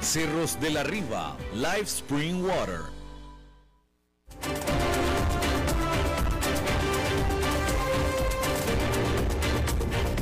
[0.00, 2.80] Cerros de la Riva, Live Spring Water.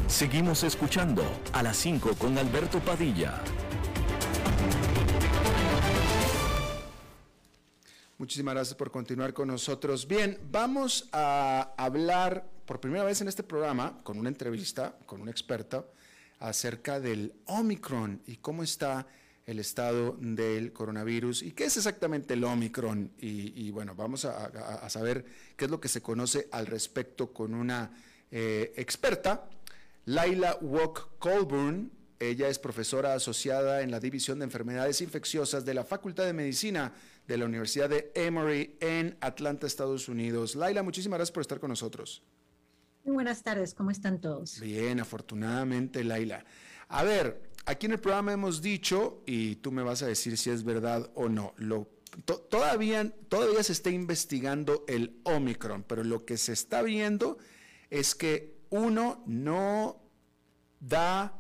[0.07, 3.43] Seguimos escuchando a las 5 con Alberto Padilla.
[8.17, 10.07] Muchísimas gracias por continuar con nosotros.
[10.07, 15.29] Bien, vamos a hablar por primera vez en este programa con una entrevista con un
[15.29, 15.93] experto
[16.39, 19.07] acerca del Omicron y cómo está
[19.47, 23.13] el estado del coronavirus y qué es exactamente el Omicron.
[23.19, 25.25] Y, bueno, vamos a, saber
[25.57, 27.91] qué es lo que se conoce al respecto con una
[28.31, 29.49] eh, experta,
[30.07, 31.91] Laila Walk Colburn.
[32.19, 36.93] Ella es profesora asociada en la División de Enfermedades Infecciosas de la Facultad de Medicina
[37.27, 40.55] de la Universidad de Emory en Atlanta, Estados Unidos.
[40.55, 42.23] Laila, muchísimas gracias por estar con nosotros.
[43.05, 44.61] Muy buenas tardes, ¿cómo están todos?
[44.61, 46.45] Bien, afortunadamente, Laila.
[46.89, 50.51] A ver, aquí en el programa hemos dicho, y tú me vas a decir si
[50.51, 51.89] es verdad o no, lo,
[52.25, 57.39] todavía, todavía se está investigando el Omicron, pero lo que se está viendo
[57.91, 60.01] es que uno no
[60.81, 61.39] da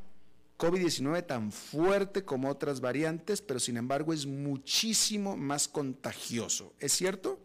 [0.58, 6.74] COVID-19 tan fuerte como otras variantes, pero sin embargo es muchísimo más contagioso.
[6.78, 7.43] ¿Es cierto?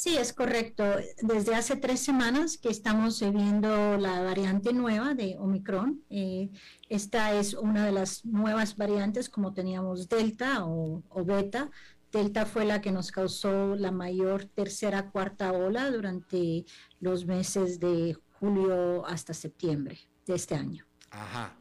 [0.00, 0.82] Sí, es correcto.
[1.20, 6.02] Desde hace tres semanas que estamos viendo la variante nueva de Omicron.
[6.08, 6.48] Eh,
[6.88, 11.70] esta es una de las nuevas variantes como teníamos Delta o, Beta.
[12.10, 16.64] Delta fue la que nos causó la mayor tercera, cuarta ola durante
[17.00, 20.86] los meses de julio hasta septiembre de este año.
[21.10, 21.58] Ajá.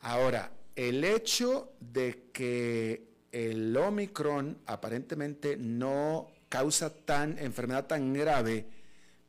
[0.00, 8.68] Ahora, el hecho de que el Omicron aparentemente no causa tan enfermedad tan grave,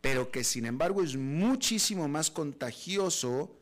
[0.01, 3.57] pero que sin embargo es muchísimo más contagioso,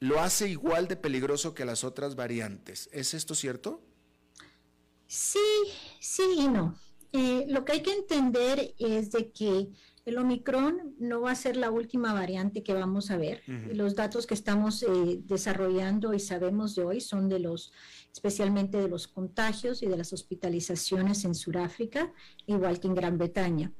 [0.00, 2.88] lo hace igual de peligroso que las otras variantes.
[2.92, 3.82] ¿Es esto cierto?
[5.06, 5.38] Sí,
[6.00, 6.78] sí y no.
[7.12, 9.68] Eh, lo que hay que entender es de que
[10.06, 13.42] el Omicron no va a ser la última variante que vamos a ver.
[13.46, 14.86] Los datos que estamos eh,
[15.24, 17.72] desarrollando y sabemos de hoy son de los
[18.16, 22.14] especialmente de los contagios y de las hospitalizaciones en Sudáfrica,
[22.46, 23.74] igual que en Gran Bretaña.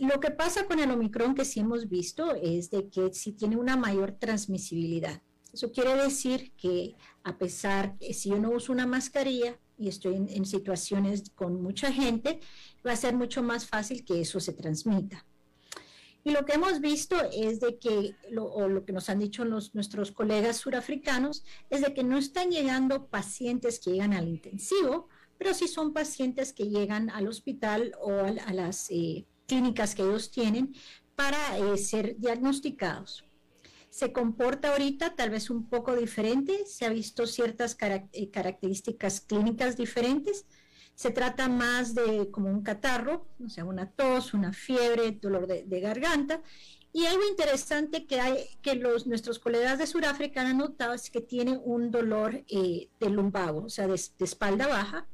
[0.00, 3.56] Lo que pasa con el Omicron que sí hemos visto es de que sí tiene
[3.56, 5.22] una mayor transmisibilidad.
[5.52, 10.16] Eso quiere decir que a pesar que si yo no uso una mascarilla y estoy
[10.16, 12.40] en situaciones con mucha gente,
[12.84, 15.24] va a ser mucho más fácil que eso se transmita.
[16.24, 19.44] Y lo que hemos visto es de que, lo, o lo que nos han dicho
[19.44, 25.54] nuestros colegas surafricanos, es de que no están llegando pacientes que llegan al intensivo, pero
[25.54, 30.74] sí son pacientes que llegan al hospital o a, las eh, clínicas que ellos tienen
[31.14, 33.24] para eh, ser diagnosticados.
[33.90, 37.76] Se comporta ahorita tal vez un poco diferente, se ha visto ciertas
[38.12, 40.44] eh, características clínicas diferentes,
[40.98, 45.80] se trata más de como un catarro, o sea, una tos, una fiebre, dolor de,
[45.80, 46.42] garganta.
[46.92, 51.20] Y algo interesante que hay que los, nuestros colegas de Sudáfrica han notado es que
[51.20, 55.06] tiene un dolor eh, de lumbago, o sea, de, espalda baja,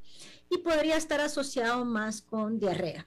[0.48, 3.06] y podría estar asociado más con diarrea.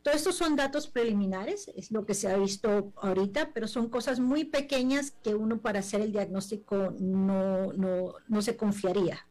[0.00, 4.18] Todos estos son datos preliminares, es lo que se ha visto ahorita, pero son cosas
[4.18, 9.26] muy pequeñas que uno para hacer el diagnóstico no, no, no se confiaría.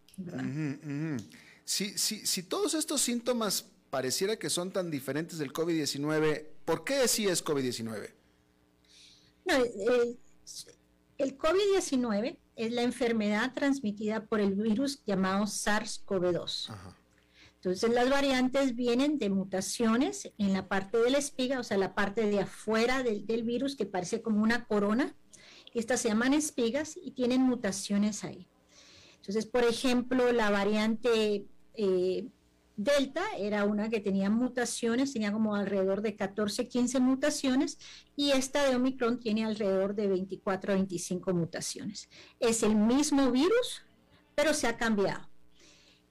[1.71, 7.07] Si, si, si todos estos síntomas pareciera que son tan diferentes del COVID-19, ¿por qué
[7.07, 8.13] sí es COVID-19?
[9.45, 10.17] No, eh,
[11.17, 16.75] el COVID-19 es la enfermedad transmitida por el virus llamado SARS-CoV-2.
[17.55, 21.95] Entonces las variantes vienen de mutaciones en la parte de la espiga, o sea, la
[21.95, 25.15] parte de afuera del, del virus que parece como una corona.
[25.73, 28.49] Estas se llaman espigas y tienen mutaciones ahí.
[29.21, 32.27] Entonces, por ejemplo, la variante eh,
[32.77, 37.77] Delta era una que tenía mutaciones, tenía como alrededor de 14, 15 mutaciones,
[38.15, 42.09] y esta de Omicron tiene alrededor de 24 a 25 mutaciones.
[42.39, 43.83] Es el mismo virus,
[44.35, 45.29] pero se ha cambiado.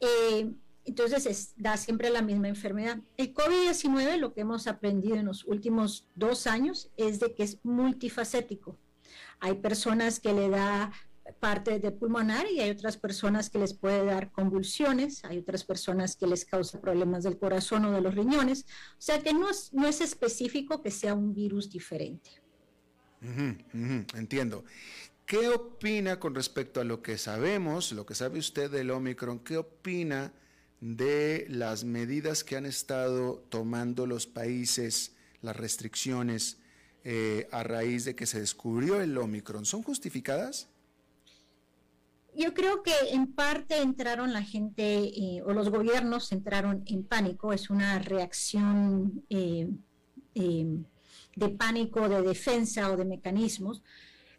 [0.00, 0.52] Eh,
[0.84, 2.98] entonces da siempre la misma enfermedad.
[3.16, 7.58] El COVID-19, lo que hemos aprendido en los últimos dos años, es de que es
[7.62, 8.78] multifacético.
[9.40, 10.92] Hay personas que le da
[11.33, 16.16] parte de pulmonar y hay otras personas que les puede dar convulsiones, hay otras personas
[16.16, 18.66] que les causa problemas del corazón o de los riñones.
[18.93, 22.31] O sea que no es, no es específico que sea un virus diferente.
[24.14, 24.64] entiendo.
[25.31, 29.39] ¿Qué opina con respecto a lo que sabemos, lo que sabe usted del Omicron?
[29.39, 30.33] ¿Qué opina
[30.81, 36.59] de las medidas que han estado tomando los países, las restricciones
[37.05, 39.66] eh, a raíz de que se descubrió el Omicron?
[39.66, 40.70] ¿Son justificadas?
[42.37, 47.53] Yo creo que en parte entraron la gente eh, o los gobiernos entraron en pánico,
[47.53, 49.68] es una reacción eh,
[50.35, 53.83] de pánico, de defensa o de mecanismos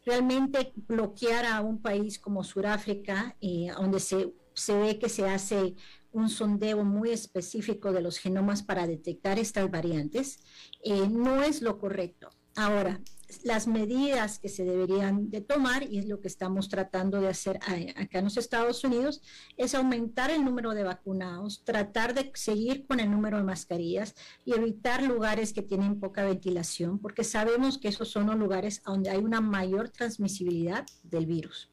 [0.05, 5.75] realmente bloquear a un país como Sudáfrica, eh, donde se, se ve que se hace
[6.11, 10.39] un sondeo muy específico de los genomas para detectar estas variantes,
[10.83, 12.29] eh, no es lo correcto.
[12.55, 12.99] Ahora,
[13.43, 17.59] las medidas que se deberían de tomar, y es lo que estamos tratando de hacer
[17.95, 19.21] acá en los Estados Unidos,
[19.57, 24.15] es aumentar el número de vacunados, tratar de seguir con el número de mascarillas
[24.45, 29.09] y evitar lugares que tienen poca ventilación, porque sabemos que esos son los lugares donde
[29.09, 31.69] hay una mayor transmisibilidad del virus.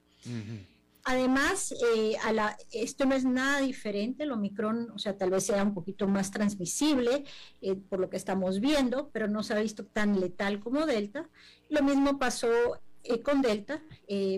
[1.04, 2.16] Además, eh,
[2.72, 6.30] esto no es nada diferente, el Omicron, o sea, tal vez sea un poquito más
[6.30, 7.24] transmisible
[7.62, 11.28] eh, por lo que estamos viendo, pero no se ha visto tan letal como Delta.
[11.70, 12.48] Lo mismo pasó
[13.04, 13.82] eh, con Delta,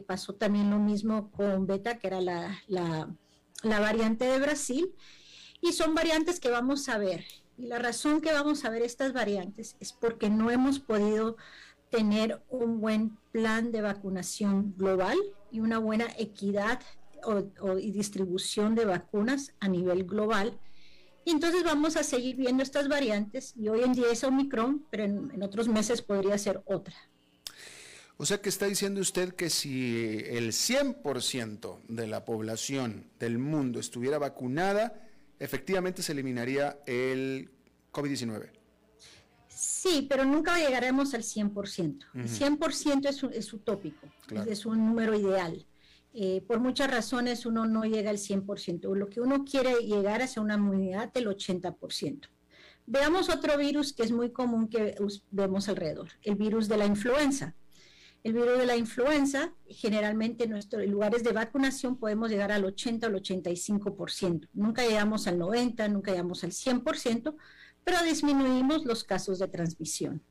[0.06, 4.94] pasó también lo mismo con Beta, que era la, la variante de Brasil,
[5.60, 7.24] y son variantes que vamos a ver.
[7.58, 11.36] Y la razón que vamos a ver estas variantes es porque no hemos podido
[11.90, 15.18] tener un buen plan de vacunación global
[15.50, 16.80] y una buena equidad
[17.24, 20.58] o, y distribución de vacunas a nivel global.
[21.24, 25.04] Y entonces vamos a seguir viendo estas variantes y hoy en día es Omicron, pero
[25.04, 26.94] en, otros meses podría ser otra.
[28.16, 33.80] O sea que está diciendo usted que si el 100% de la población del mundo
[33.80, 37.50] estuviera vacunada, efectivamente se eliminaría el
[37.92, 38.59] COVID-19.
[39.60, 42.06] Sí, pero nunca llegaremos al 100%.
[42.14, 44.06] El 100% es, es utópico,
[44.46, 45.66] es un número ideal.
[46.14, 48.94] Eh, por muchas razones uno no llega al 100%.
[48.96, 52.28] Lo que uno quiere llegar es a una inmunidad del 80%.
[52.86, 54.96] Veamos otro virus que es muy común que
[55.30, 57.54] vemos alrededor, el virus de la influenza.
[58.24, 63.06] El virus de la influenza, generalmente en nuestros lugares de vacunación podemos llegar al 80
[63.06, 64.48] o al 85%.
[64.54, 67.34] Nunca llegamos al 90, nunca llegamos al 100%,
[67.84, 70.22] pero disminuimos los casos de transmisión.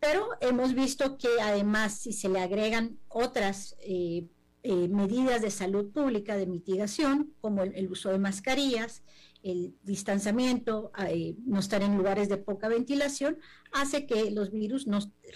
[0.00, 4.26] Pero hemos visto que además si se le agregan otras eh,
[4.62, 9.02] eh, medidas de salud pública de mitigación, como el, uso de mascarillas,
[9.42, 13.38] el distanciamiento, eh, no estar en lugares de poca ventilación,
[13.72, 14.86] hace que los virus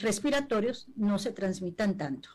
[0.01, 2.31] respiratorios no se transmitan tanto.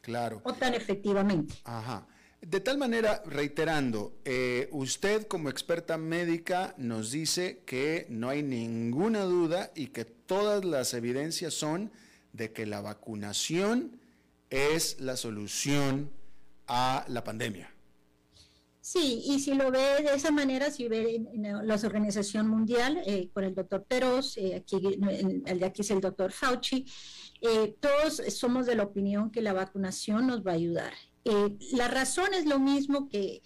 [0.00, 0.40] Claro.
[0.44, 1.54] O tan efectivamente.
[1.64, 2.08] Ajá.
[2.40, 9.24] De tal manera, reiterando, eh, usted como experta médica nos dice que no hay ninguna
[9.24, 11.90] duda y que todas las evidencias son
[12.32, 14.00] de que la vacunación
[14.50, 16.10] es la solución
[16.68, 17.74] a la pandemia.
[18.80, 23.28] Sí, y si lo ve de esa manera, si ve en, la Organización Mundial, eh,
[23.34, 24.76] con el doctor Peros, eh, aquí,
[25.44, 26.86] el de aquí es el doctor Fauci,
[27.80, 30.92] todos somos de la opinión que la vacunación nos va a ayudar.
[31.30, 33.42] Eh, la razón es lo mismo que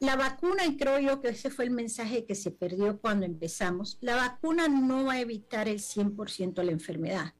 [0.00, 3.96] la vacuna, y creo yo que ese fue el mensaje que se perdió cuando empezamos,
[4.00, 7.34] la vacuna no va a evitar el 100% la enfermedad.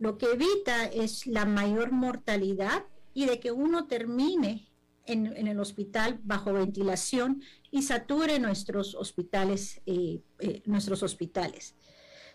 [0.00, 4.68] Lo que evita es la mayor mortalidad y de que uno termine
[5.06, 11.76] en, el hospital bajo ventilación y sature nuestros hospitales, eh, eh, nuestros hospitales.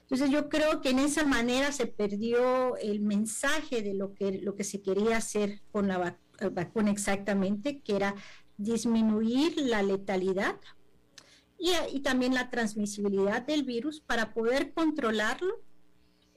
[0.04, 4.56] Entonces yo creo que en esa manera se perdió el mensaje de lo que, lo
[4.56, 8.16] que se quería hacer con la vacuna vacuna exactamente, que era
[8.58, 10.56] disminuir la letalidad
[11.58, 15.62] y, también la transmisibilidad del virus para poder controlarlo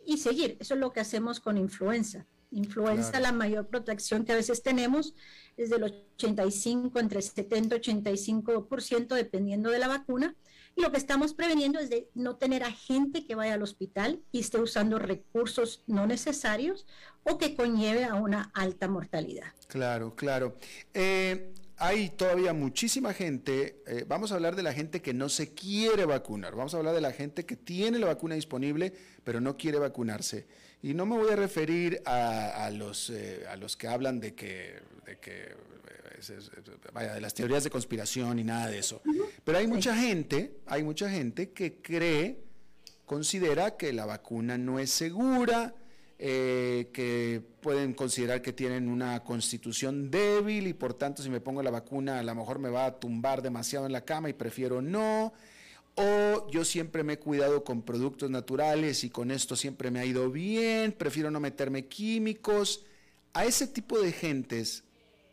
[0.07, 0.57] y seguir.
[0.61, 2.27] Eso es lo que hacemos con influenza.
[2.51, 5.15] Influenza, la mayor protección que a veces tenemos
[5.57, 10.35] es del 85, entre 70 y 85%, dependiendo de la vacuna.
[10.79, 14.23] Y lo que estamos preveniendo es de no tener a gente que vaya al hospital
[14.31, 16.87] y esté usando recursos no necesarios
[17.25, 19.53] o que conlleve a una alta mortalidad.
[19.67, 20.55] Claro, claro.
[20.95, 25.53] Eh, hay todavía muchísima gente, eh, vamos a hablar de la gente que no se
[25.53, 28.93] quiere vacunar, vamos a hablar de la gente que tiene la vacuna disponible
[29.29, 30.47] pero no quiere vacunarse.
[30.81, 34.81] Y no me voy a referir a, los, eh, a los que hablan de que,
[35.05, 35.55] de que
[36.93, 39.03] vaya, de las teorías de conspiración y nada de eso.
[39.45, 42.41] Pero hay mucha gente, hay mucha gente que cree,
[43.07, 45.75] considera que la vacuna no es segura,
[46.21, 51.63] eh, que pueden considerar que tienen una constitución débil y por tanto si me pongo
[51.63, 54.83] la vacuna a lo mejor me va a tumbar demasiado en la cama y prefiero
[54.83, 55.33] no.
[55.95, 60.05] O yo siempre me he cuidado con productos naturales y con esto siempre me ha
[60.05, 62.85] ido bien, prefiero no meterme químicos.
[63.33, 64.83] A ese tipo de gentes,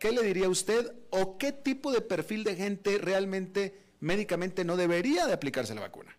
[0.05, 0.93] ¿qué le diría usted?
[1.09, 6.15] ¿O qué tipo de perfil de gente realmente médicamente no debería de aplicarse la vacuna?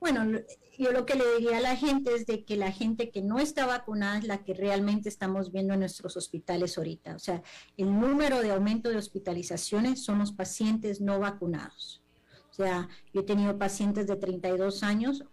[0.00, 0.40] Bueno,
[0.78, 3.40] yo lo que le diría a la gente es de que la gente que no
[3.40, 7.14] está vacunada es la que realmente estamos viendo en nuestros hospitales ahorita.
[7.14, 7.42] O sea,
[7.76, 12.02] el número de aumento de hospitalizaciones son los pacientes no vacunados.
[12.50, 15.24] O sea, yo he tenido pacientes de 32 años,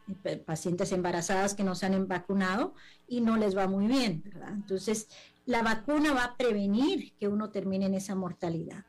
[0.45, 2.75] pacientes embarazadas que no se han vacunado
[3.07, 4.49] y no les va muy bien, ¿verdad?
[4.53, 5.07] Entonces,
[5.45, 8.83] la vacuna va a prevenir que uno termine en esa mortalidad.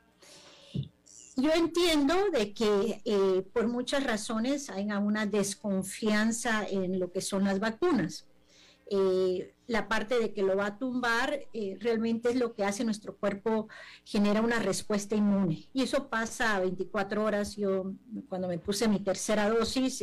[1.38, 7.44] Yo entiendo de que eh, por muchas razones hay una desconfianza en lo que son
[7.44, 8.26] las vacunas.
[8.88, 12.84] Eh, la parte de que lo va a tumbar eh, realmente es lo que hace
[12.84, 13.68] nuestro cuerpo,
[14.04, 15.68] genera una respuesta inmune.
[15.74, 17.56] Y eso pasa a 24 horas.
[17.56, 17.92] Yo
[18.30, 20.02] cuando me puse mi tercera dosis,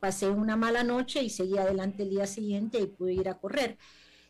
[0.00, 3.78] pasé una mala noche y seguí adelante el día siguiente y pude ir a correr.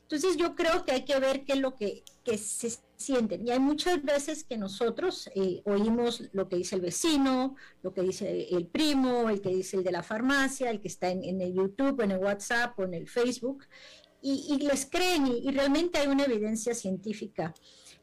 [0.08, 2.04] Entonces yo creo que hay que ver qué es lo que,
[2.38, 3.46] se sienten.
[3.46, 8.02] Y hay muchas veces que nosotros eh, oímos lo que dice el vecino, lo que
[8.02, 11.52] dice el primo, el que dice el de la farmacia, el que está en, el
[11.52, 13.64] YouTube, en el WhatsApp o en el Facebook,
[14.22, 17.52] y, les creen y, realmente hay una evidencia científica.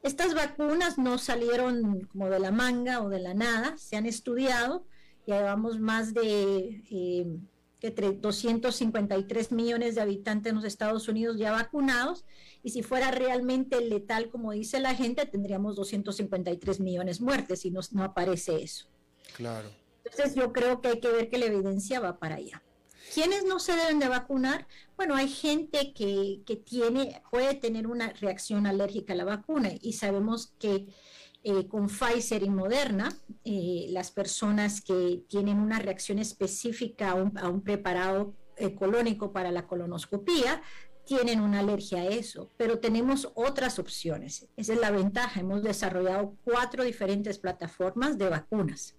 [0.03, 4.85] Estas vacunas no salieron como de la manga o de la nada, se han estudiado,
[5.25, 6.83] ya llevamos más de...
[6.91, 7.39] Eh,
[7.84, 12.23] que 253 millones de habitantes en los Estados Unidos ya vacunados,
[12.63, 17.81] y si fuera realmente letal, como dice la gente, tendríamos 253 millones muertes y no,
[17.91, 18.88] no aparece eso.
[19.36, 19.69] Claro.
[20.05, 22.63] Entonces yo creo que hay que ver que la evidencia va para allá.
[23.13, 24.65] ¿Quiénes no se deben de vacunar?
[24.95, 29.93] Bueno, hay gente que, que tiene, puede tener una reacción alérgica a la vacuna y
[29.93, 30.88] sabemos que
[31.45, 33.13] eh, con Pfizer y Moderna,
[33.43, 37.15] eh, las personas que tienen una reacción específica a
[37.49, 40.61] un, preparado eh, colónico para la colonoscopía,
[41.05, 44.47] tienen una alergia a eso, pero tenemos otras opciones.
[44.55, 45.41] Esa es la ventaja.
[45.41, 48.95] Hemos desarrollado cuatro diferentes plataformas de vacunas.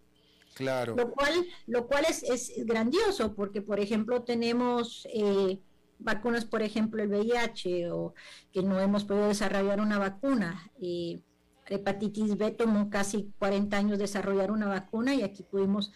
[0.52, 0.94] Claro.
[0.96, 5.08] Lo cual, lo cual es, es grandioso porque, por ejemplo, tenemos
[5.98, 8.14] vacunas, por ejemplo, el VIH, o
[8.52, 10.70] que no hemos podido desarrollar una vacuna
[11.68, 15.92] hepatitis B tomó casi 40 años desarrollar una vacuna y aquí pudimos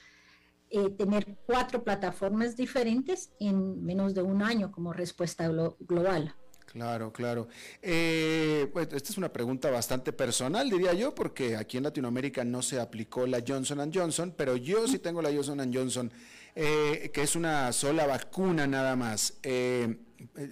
[0.70, 6.34] eh, tener cuatro plataformas diferentes en menos de un año como respuesta global.
[6.66, 7.48] Claro, claro.
[7.80, 12.78] Eh, esta es una pregunta bastante personal, diría yo, porque aquí en Latinoamérica no se
[12.78, 16.12] aplicó la Johnson Johnson, pero yo sí tengo la Johnson Johnson,
[16.54, 19.38] eh, que es una sola vacuna nada más.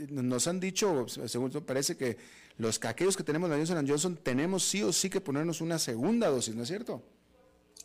[0.09, 2.17] nos han dicho, según parece que
[2.59, 5.79] los que aquellos que tenemos la Johnson Johnson tenemos sí o sí que ponernos una
[5.79, 7.03] segunda dosis, ¿no es cierto?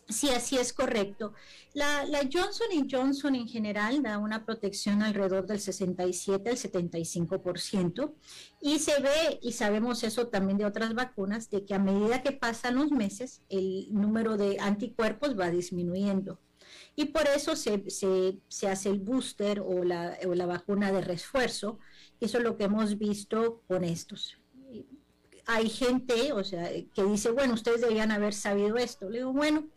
[0.08, 1.32] Sí, así es correcto.
[1.74, 8.12] La, Johnson Johnson en general da una protección alrededor del 67 al 75%
[8.60, 12.32] y se ve, y sabemos eso también de otras vacunas, de que a medida que
[12.32, 16.40] pasan los meses, el número de anticuerpos va disminuyendo.
[16.94, 21.78] Y por eso se, se, hace el booster o la, o la vacuna de refuerzo.
[22.20, 24.41] Eso es lo que hemos visto con estos
[25.46, 29.10] hay gente, o sea, que dice, bueno, ustedes debían haber sabido esto.
[29.10, 29.68] Le digo, bueno,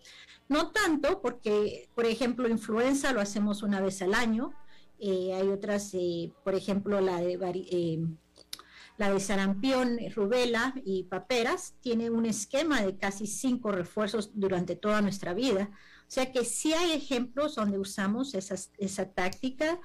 [0.48, 4.54] no tanto, porque, por ejemplo, influenza lo hacemos una vez al año.
[5.00, 7.38] Eh, hay otras, eh, por ejemplo, la de,
[7.72, 8.00] eh,
[8.98, 15.02] la de sarampión, rubela y paperas, tiene un esquema de casi cinco refuerzos durante toda
[15.02, 15.70] nuestra vida.
[16.08, 19.80] O sea que sí hay ejemplos donde usamos esa táctica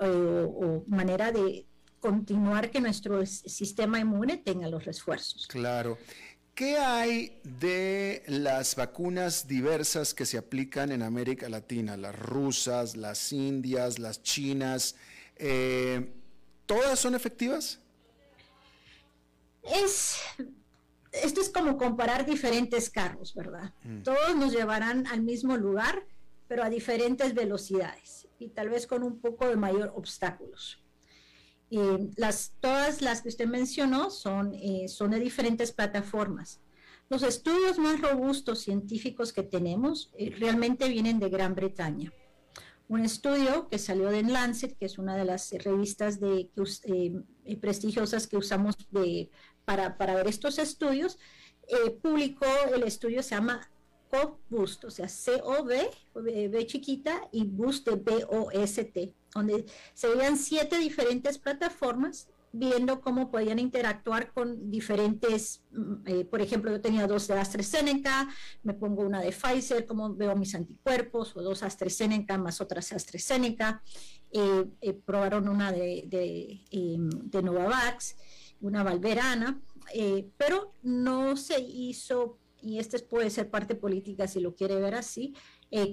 [0.00, 1.66] o manera de,
[2.04, 5.46] continuar que nuestro sistema inmune tenga los refuerzos.
[5.46, 5.96] Claro.
[6.54, 11.96] ¿Qué hay de las vacunas diversas que se aplican en América Latina?
[11.96, 14.96] Las rusas, las indias, las chinas.
[15.36, 16.12] Eh,
[16.66, 17.80] ¿Todas son efectivas?
[19.62, 20.18] Es,
[21.10, 23.72] esto es como comparar diferentes carros, ¿verdad?
[23.82, 24.02] Mm.
[24.02, 26.04] Todos nos llevarán al mismo lugar,
[26.48, 30.83] pero a diferentes velocidades y tal vez con un poco de mayor obstáculos.
[31.76, 36.60] Eh, las, todas las que usted mencionó son, eh, son de diferentes plataformas.
[37.10, 42.12] Los estudios más robustos científicos que tenemos eh, realmente vienen de Gran Bretaña.
[42.86, 46.50] un estudio que salió de Lancet, que es una de las revistas de,
[46.84, 49.30] eh, prestigiosas que usamos de,
[49.64, 51.18] para, para, ver estos estudios,
[51.68, 53.70] eh, publicó el estudio, se llama
[54.10, 61.38] COBUST, o sea, C-O-B, B chiquita, y BUST de B-O-S-T, donde se veían siete diferentes
[61.38, 67.34] plataformas viendo cómo podían interactuar con diferentes, mm, eh, por ejemplo, yo tenía dos de
[67.34, 68.28] AstraZeneca,
[68.62, 73.82] me pongo una de Pfizer, cómo veo mis anticuerpos, o dos AstraZeneca más otras AstraZeneca,
[74.30, 77.10] eh, eh, probaron una de, de, em,
[77.42, 78.16] Novavax,
[78.60, 79.60] una valverana,
[80.38, 85.34] pero no se hizo, y este puede ser parte política si lo quiere ver así,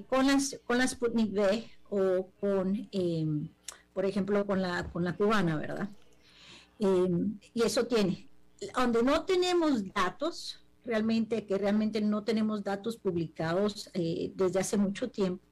[0.08, 3.50] con, las, con la Sputnik V o con, em,
[3.94, 5.90] por ejemplo, con la, con la cubana, ¿verdad?
[6.80, 8.30] Em, y eso tiene.
[8.76, 15.10] Donde no tenemos datos, realmente, que realmente no tenemos datos publicados eh, desde hace mucho
[15.10, 15.44] tiempo,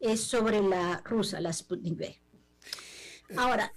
[0.00, 2.20] es sobre la rusa, la Sputnik V.
[3.36, 3.72] Ahora,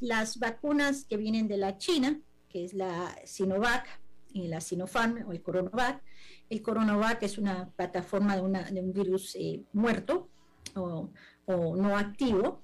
[0.00, 3.86] las vacunas que vienen de la China, que es la Sinovac
[4.32, 6.02] y la Sinopharm o el Coronavac,
[6.48, 10.28] el Coronavac es una plataforma de, una, de un virus eh, muerto
[10.74, 11.10] o,
[11.56, 12.62] o no activo,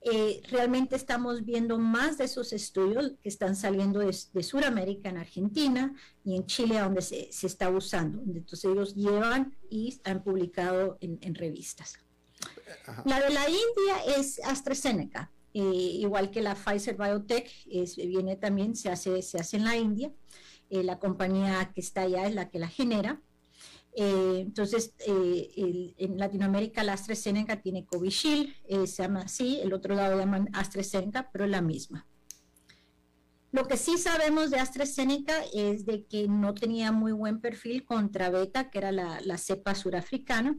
[0.00, 4.12] eh, realmente estamos viendo más de esos estudios que están saliendo de,
[4.42, 5.92] Sudamérica, en Argentina
[6.24, 8.22] y en Chile, donde se, está usando.
[8.22, 11.98] Entonces ellos llevan y han publicado en, revistas.
[13.04, 17.50] La de la India es AstraZeneca, eh, igual que la Pfizer Biotech,
[17.96, 20.12] viene también, se hace, se hace en la India.
[20.70, 23.20] Eh, la compañía que está allá es la que la genera.
[24.00, 29.96] Eh, entonces, eh, en Latinoamérica la AstraZeneca tiene Covishield, eh, se llama así, el otro
[29.96, 32.06] lado llaman AstraZeneca, pero es la misma.
[33.50, 38.30] Lo que sí sabemos de AstraZeneca es de que no tenía muy buen perfil contra
[38.30, 40.56] beta, que era la, cepa surafricana,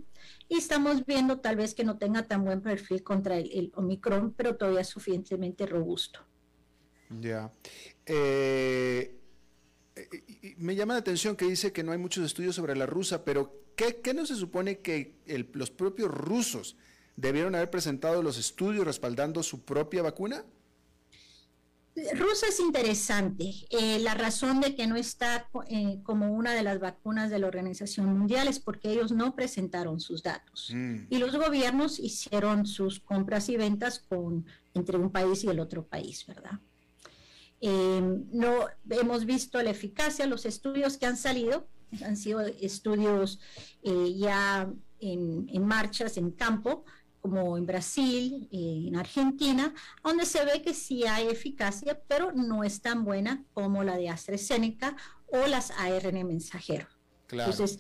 [0.50, 4.58] y estamos viendo tal vez que no tenga tan buen perfil contra el, Omicron, pero
[4.58, 6.20] todavía es suficientemente robusto.
[7.22, 7.50] Ya
[10.58, 13.54] me llama la atención que dice que no hay muchos estudios sobre la rusa, pero
[13.76, 15.16] ¿qué, no se supone que
[15.54, 16.76] los propios rusos
[17.16, 20.46] debieron haber presentado los estudios respaldando su propia vacuna?
[22.16, 23.52] Rusa es interesante.
[23.72, 27.48] Eh, la razón de que no está eh, como una de las vacunas de la
[27.48, 30.72] Organización Mundial es porque ellos no presentaron sus datos.
[30.74, 31.08] Mm.
[31.10, 35.86] Y los gobiernos hicieron sus compras y ventas con, entre un país y el otro
[35.86, 36.60] país, ¿verdad?
[37.62, 38.02] Eh,
[38.32, 41.68] no hemos visto la eficacia, los estudios que han salido
[42.04, 43.40] han sido estudios
[43.84, 46.86] eh, ya en, marchas en campo,
[47.22, 52.64] como en Brasil, eh, en Argentina, donde se ve que sí hay eficacia, pero no
[52.64, 54.96] es tan buena como la de AstraZeneca
[55.28, 56.88] o las ARN mensajero.
[57.32, 57.80] Entonces,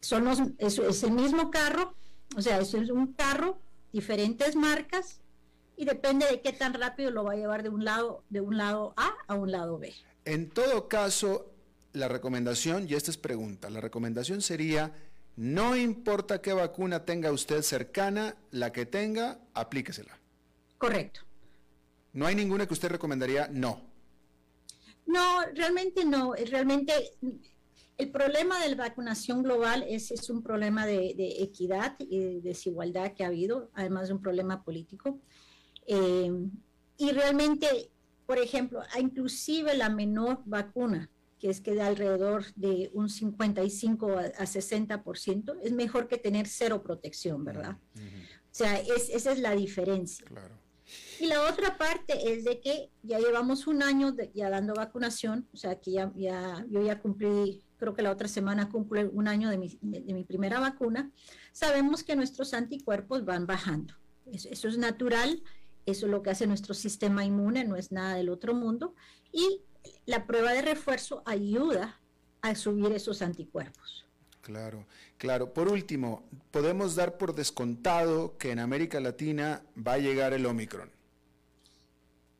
[0.00, 1.94] son es el mismo carro,
[2.36, 3.60] o sea, es un carro,
[3.92, 5.20] diferentes marcas,
[5.78, 8.56] y depende de qué tan rápido lo va a llevar de un lado, de un
[8.56, 9.94] lado A a un lado B.
[10.24, 11.52] En todo caso,
[11.92, 14.92] la recomendación, y esta es pregunta, la recomendación sería,
[15.36, 20.18] no importa qué vacuna tenga usted cercana, la que tenga, aplíquesela.
[20.78, 21.20] Correcto.
[22.12, 23.48] ¿No hay ninguna que usted recomendaría?
[23.48, 23.80] No.
[25.06, 26.34] No, realmente no.
[26.34, 26.92] Realmente
[27.96, 32.40] el problema de la vacunación global es, es un problema de, de, equidad y de
[32.40, 35.20] desigualdad que ha habido, además de un problema político.
[35.88, 36.30] Eh,
[36.98, 37.90] y realmente,
[38.26, 44.44] por ejemplo, inclusive la menor vacuna, que es que de alrededor de un 55 a,
[44.44, 47.78] 60%, es mejor que tener cero protección, ¿verdad?
[47.96, 50.26] O sea, esa es la diferencia.
[51.20, 55.56] Y la otra parte es de que ya llevamos un año ya dando vacunación, o
[55.56, 59.48] sea, que ya, ya, yo ya cumplí, creo que la otra semana cumplí un año
[59.50, 61.10] de mi, de, mi primera vacuna,
[61.52, 63.94] sabemos que nuestros anticuerpos van bajando.
[64.32, 65.42] eso es natural,
[65.86, 68.94] eso es lo que hace nuestro sistema inmune, no es nada del otro mundo.
[69.32, 69.62] Y
[70.06, 72.00] la prueba de refuerzo ayuda
[72.40, 74.06] a subir esos anticuerpos.
[74.40, 74.86] Claro,
[75.18, 75.52] claro.
[75.52, 80.90] Por último, podemos dar por descontado que en América Latina va a llegar el Omicron.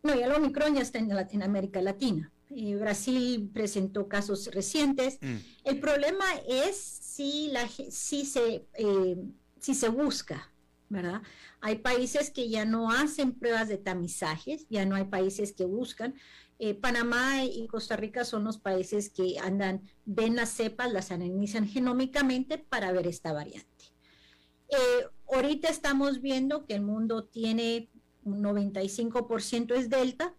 [0.02, 2.32] No, ya el Omicron ya está en, América Latina.
[2.50, 5.18] Eh, Brasil presentó casos recientes.
[5.20, 5.36] Mm.
[5.64, 9.16] El problema es si, la, si, se, eh,
[9.60, 10.50] si se busca,
[10.88, 11.22] ¿verdad?
[11.60, 16.14] Hay países que ya no hacen pruebas de tamizajes, ya no hay países que buscan.
[16.58, 21.68] Eh, Panamá y Costa Rica son los países que andan, ven las cepas, las analizan
[21.68, 23.84] genómicamente para ver esta variante.
[24.70, 27.90] Eh, ahorita estamos viendo que el mundo tiene
[28.24, 30.34] un 95% es delta,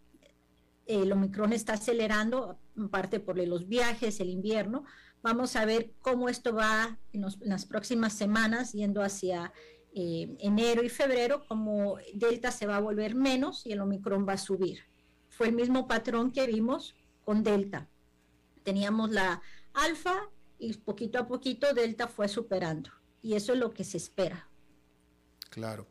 [0.86, 4.86] el Omicron está acelerando, en parte por los viajes, el invierno.
[5.22, 9.54] Vamos a ver cómo esto va en las próximas semanas yendo hacia
[9.93, 14.33] eh, enero y febrero, como Delta se va a volver menos y el Omicron va
[14.33, 14.79] a subir.
[15.29, 17.87] Fue el mismo patrón que vimos con Delta.
[18.63, 19.41] Teníamos la
[19.73, 22.91] alfa y poquito a poquito Delta fue superando.
[23.21, 24.47] Y eso es lo que se espera.
[25.49, 25.87] Claro.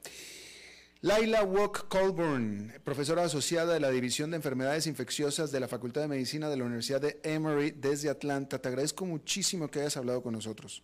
[1.00, 6.08] Laila Walk Colburn, profesora asociada de la División de Enfermedades Infecciosas de la Facultad de
[6.08, 8.60] Medicina de la Universidad de Emory desde Atlanta.
[8.60, 10.82] Te agradezco muchísimo que hayas hablado con nosotros.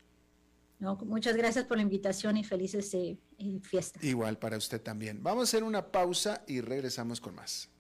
[0.85, 3.17] No, muchas gracias por la invitación y felices eh,
[3.63, 4.05] fiestas.
[4.05, 5.23] Igual para usted también.
[5.23, 7.71] Vamos a hacer una pausa y regresamos con más.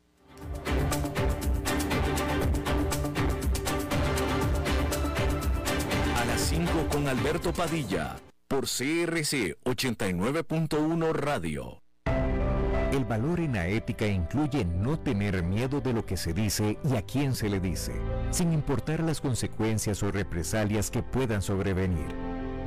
[6.16, 8.16] A las 5 con Alberto Padilla
[8.48, 11.82] por CRC 89.1 Radio.
[12.90, 16.96] El valor en la ética incluye no tener miedo de lo que se dice y
[16.96, 17.92] a quién se le dice,
[18.30, 22.33] sin importar las consecuencias o represalias que puedan sobrevenir.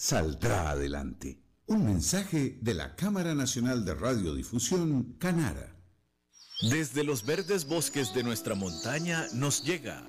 [0.00, 1.42] saldrá adelante.
[1.66, 5.76] Un mensaje de la Cámara Nacional de Radiodifusión, Canara.
[6.70, 10.08] Desde los verdes bosques de nuestra montaña nos llega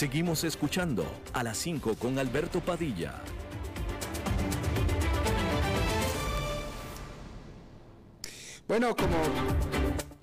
[0.00, 3.20] Seguimos escuchando a las 5 con Alberto Padilla.
[8.66, 9.18] Bueno, como,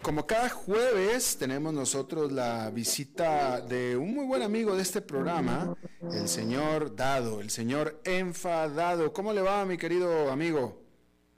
[0.02, 5.76] como cada jueves tenemos nosotros la visita de un muy buen amigo de este programa,
[6.12, 9.14] el señor Dado, el señor Enfadado.
[9.14, 10.82] ¿Cómo le va, mi querido amigo?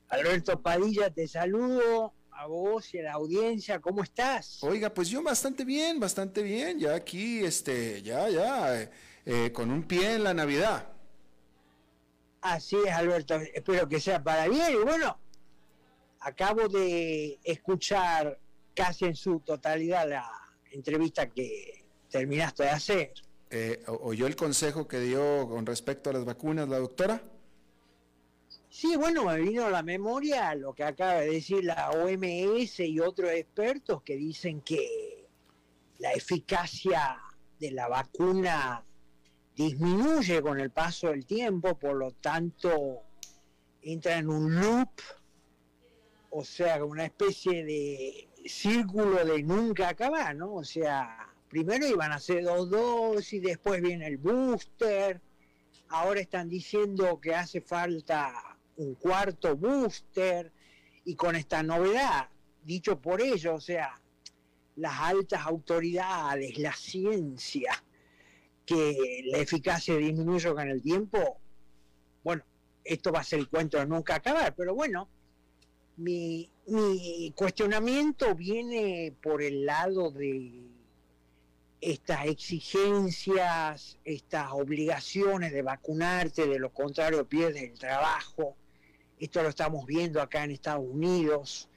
[0.08, 3.80] Alberto Padilla, te saludo a vos y a la audiencia.
[3.80, 4.62] ¿Cómo estás?
[4.62, 6.78] Oiga, pues yo bastante bien, bastante bien.
[6.78, 8.90] Ya aquí, este, ya, ya, eh,
[9.26, 10.86] eh, con un pie en la Navidad.
[12.40, 13.34] Así es, Alberto.
[13.34, 14.72] Espero que sea para bien.
[14.72, 15.18] Y bueno,
[16.20, 18.38] acabo de escuchar
[18.74, 20.30] casi en su totalidad la
[20.70, 23.12] entrevista que terminaste de hacer.
[23.50, 27.22] Eh, ¿Oyó el consejo que dio con respecto a las vacunas la doctora?
[28.72, 33.00] Sí, bueno, me vino a la memoria lo que acaba de decir la OMS y
[33.00, 35.26] otros expertos que dicen que
[35.98, 37.18] la eficacia
[37.58, 38.84] de la vacuna
[39.56, 43.02] disminuye con el paso del tiempo, por lo tanto
[43.82, 44.90] entra en un loop,
[46.30, 50.54] o sea, una especie de círculo de nunca acabar, ¿no?
[50.54, 55.20] O sea, primero iban a hacer dos dosis, después viene el booster,
[55.88, 58.49] ahora están diciendo que hace falta
[58.80, 60.52] un cuarto booster
[61.04, 62.28] y con esta novedad,
[62.64, 64.00] dicho por ellos, o sea,
[64.76, 67.72] las altas autoridades, la ciencia,
[68.64, 71.40] que la eficacia disminuye con el tiempo,
[72.24, 72.42] bueno,
[72.82, 75.08] esto va a ser el cuento de nunca acabar, pero bueno,
[75.96, 80.62] mi, mi cuestionamiento viene por el lado de
[81.80, 88.56] estas exigencias, estas obligaciones de vacunarte, de lo contrario pierdes el trabajo.
[89.20, 91.68] Esto lo estamos viendo acá en Estados Unidos.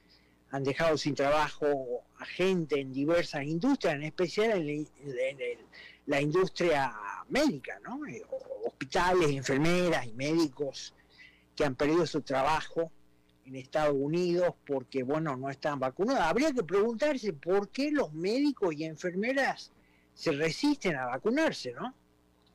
[0.50, 4.88] Han dejado sin trabajo a gente en diversas industrias, en especial en,
[6.06, 6.94] la industria
[7.28, 8.00] médica, ¿no?
[8.64, 10.94] Hospitales, enfermeras y médicos
[11.54, 12.90] que han perdido su trabajo
[13.44, 16.22] en Estados Unidos porque, bueno, no están vacunados.
[16.22, 19.70] Habría que preguntarse por qué los médicos y enfermeras
[20.14, 21.94] se resisten a vacunarse, ¿no?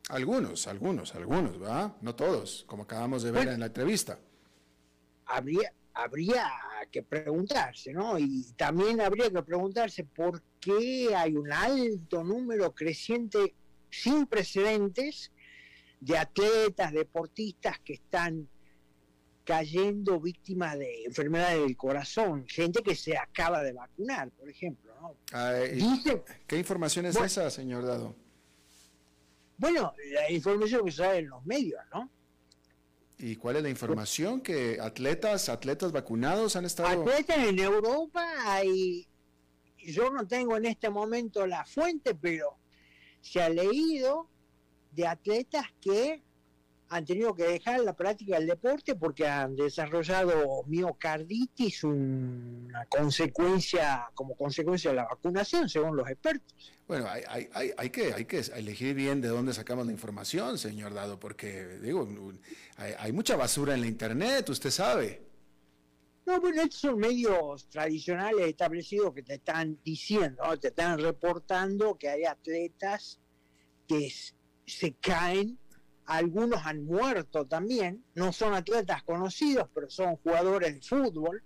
[0.09, 1.93] Algunos, algunos, algunos, ¿verdad?
[2.01, 4.17] No todos, como acabamos de ver bueno, en la entrevista.
[5.29, 6.51] Habría, habría
[6.91, 8.17] que preguntarse, ¿no?
[8.17, 13.53] Y también habría que preguntarse por qué hay un alto número creciente,
[13.89, 15.31] sin precedentes,
[15.99, 18.47] de atletas, deportistas que están
[19.43, 24.93] cayendo víctimas de enfermedades del corazón, gente que se acaba de vacunar, por ejemplo.
[25.01, 25.15] ¿no?
[25.31, 28.15] Ay, Dice, ¿Qué información es bueno, esa, señor Dado?
[29.57, 32.09] Bueno, la información que sale en los medios, ¿no?
[33.19, 34.39] ¿Y cuál es la información?
[34.39, 37.01] Que atletas, atletas vacunados han estado...
[37.01, 39.07] Atletas en Europa hay...
[39.77, 42.57] Yo no tengo en este momento la fuente, pero
[43.21, 44.29] se ha leído
[44.91, 46.23] de atletas que
[46.89, 54.35] han tenido que dejar la práctica del deporte porque han desarrollado miocarditis, una consecuencia, como
[54.35, 56.73] consecuencia de la vacunación, según los expertos.
[56.87, 60.95] Bueno, hay, hay, hay, que, hay que elegir bien de dónde sacamos la información, señor
[60.95, 62.07] Dado, porque digo,
[62.77, 65.21] hay, mucha basura en la internet, usted sabe.
[66.25, 72.09] No, bueno, estos son medios tradicionales establecidos que te están diciendo, te están reportando que
[72.09, 73.19] hay atletas
[73.87, 74.11] que
[74.65, 75.59] se caen
[76.09, 81.43] algunos han muerto también, no son atletas conocidos, pero son jugadores de fútbol.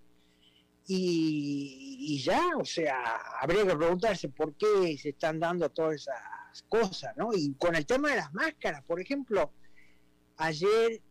[0.87, 3.03] Y, ya, o sea,
[3.41, 7.33] habría que preguntarse por qué se están dando todas esas cosas, ¿no?
[7.33, 9.51] Y con el tema de las máscaras, por ejemplo,
[10.37, 11.01] ayer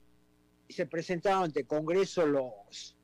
[0.71, 2.97] se presentaron ante Congreso los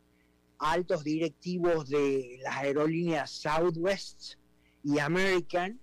[0.59, 4.35] altos directivos de las aerolíneas Southwest
[4.83, 5.79] y American,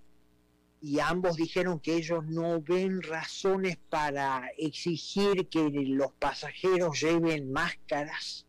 [0.82, 8.46] y ambos dijeron que ellos no ven razones para exigir que los pasajeros lleven máscaras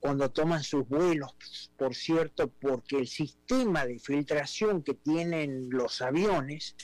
[0.00, 6.76] cuando toman sus vuelos, por cierto, porque el sistema de filtración que tienen los aviones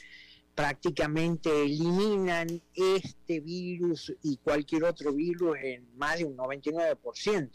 [0.55, 7.51] prácticamente eliminan este virus y cualquier otro virus en más de un 99%,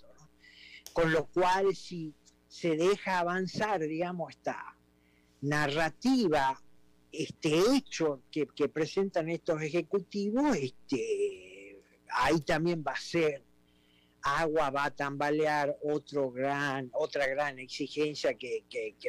[0.94, 2.14] con lo cual si
[2.48, 4.76] se deja avanzar, digamos, esta
[5.42, 6.62] narrativa
[7.12, 13.44] este hecho que, presentan estos ejecutivos, este, ahí también va a ser
[14.22, 18.64] agua, va a tambalear otro gran, otra gran exigencia que,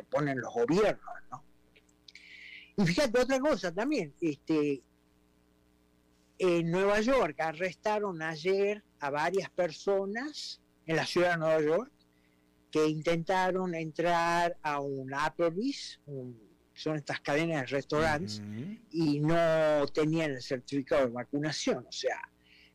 [0.08, 1.44] ponen los gobiernos, ¿no?
[2.76, 4.82] Y fíjate otra cosa también, este,
[6.38, 11.92] en Nueva York arrestaron ayer a varias personas en la ciudad de Nueva York
[12.70, 16.49] que intentaron entrar a un Applebee's, un
[16.80, 18.40] son estas cadenas de restaurantes,
[18.90, 21.86] y no tenían el certificado de vacunación.
[21.86, 22.18] O sea,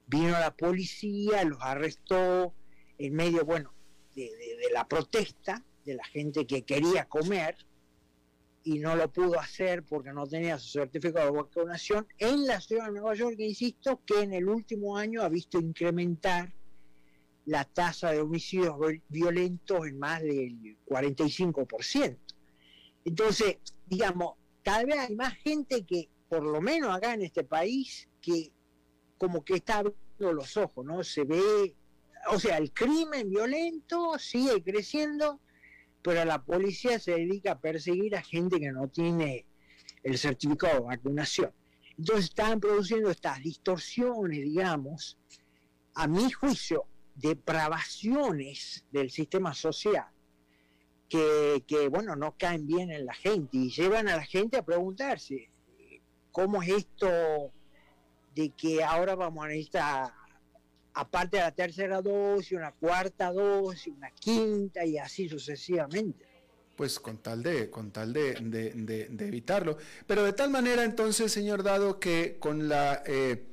[0.06, 2.54] vino la policía, los arrestó
[3.00, 3.74] en medio, bueno,
[4.14, 4.30] de,
[4.72, 7.58] la protesta de la gente que quería comer
[8.64, 12.86] y no lo pudo hacer porque no tenía su certificado de vacunación en la ciudad
[12.86, 16.54] de Nueva York, insisto, que en el último año ha visto incrementar
[17.46, 18.76] la tasa de homicidios
[19.10, 22.18] violentos en más del 45%.
[23.06, 24.34] Entonces, digamos,
[24.64, 28.52] cada vez hay más gente que, por lo menos acá en este país, que
[29.20, 31.04] como que está abriendo los ojos, ¿no?
[31.04, 31.76] Se ve,
[32.32, 35.40] o sea, el crimen violento sigue creciendo,
[36.02, 39.46] pero la policía se dedica a perseguir a gente que no tiene
[40.02, 41.52] el certificado de vacunación.
[41.98, 45.18] Entonces están produciendo estas distorsiones, digamos,
[45.94, 46.86] a mi juicio,
[47.16, 50.15] depravaciones del sistema social
[51.68, 55.50] que, bueno, no caen bien en la gente y llevan a la gente a preguntarse,
[56.32, 57.52] ¿cómo es esto
[58.36, 60.14] de que ahora vamos a necesitar,
[60.94, 66.26] aparte de la tercera dosis, una cuarta dosis, una quinta y así sucesivamente?
[66.76, 69.78] Pues con tal de, con tal de, de, evitarlo.
[70.06, 73.46] Pero de tal manera entonces, señor Dado, que con la eh,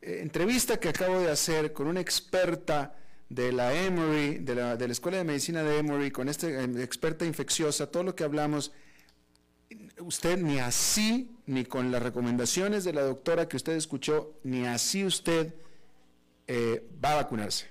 [0.00, 2.94] eh, entrevista que acabo de hacer con una experta,
[3.30, 6.82] de la Emory, de la, de la Escuela de Medicina de Emory, con esta eh,
[6.82, 8.72] experta infecciosa, todo lo que hablamos,
[10.00, 15.04] usted ni así, ni con las recomendaciones de la doctora que usted escuchó, ni así
[15.04, 15.54] usted
[16.48, 17.68] eh, va a vacunarse.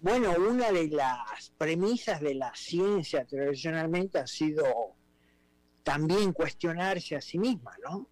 [0.00, 4.66] Bueno, una de las premisas de la ciencia tradicionalmente ha sido
[5.82, 8.06] también cuestionarse a sí misma, ¿no?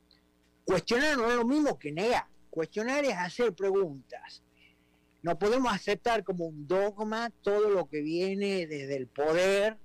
[0.64, 2.26] Cuestionar no es lo mismo que negar.
[2.48, 4.42] Cuestionar es hacer preguntas
[5.22, 9.78] no podemos aceptar como un dogma todo lo que viene desde el poder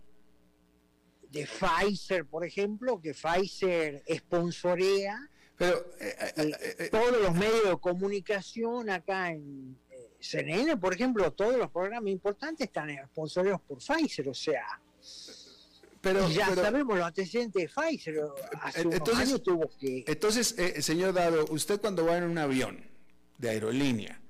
[1.29, 5.29] de Pfizer, por ejemplo, que Pfizer sponsorea.
[5.55, 9.77] Pero eh, eh, eh, todos los medios de comunicación acá en
[10.19, 14.65] CNN, por ejemplo, todos los programas importantes están sponsoreados por Pfizer, o sea.
[16.01, 18.21] Pero, ya sabemos los antecedentes de Pfizer.
[18.61, 20.03] Hace entonces, años tuvo que.
[20.07, 22.83] Entonces, señor Dado, usted cuando va en un avión
[23.37, 24.21] de aerolínea,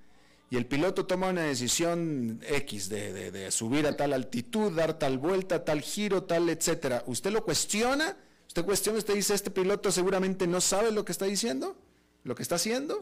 [0.50, 5.66] y el piloto toma una decisión X de, subir a tal altitud, dar tal vuelta,
[5.66, 8.18] tal giro, tal, etcétera, ¿usted lo cuestiona?
[8.48, 11.76] ¿Usted cuestiona, usted dice, este piloto seguramente no sabe lo que está diciendo?
[12.24, 12.98] ¿Lo que está haciendo?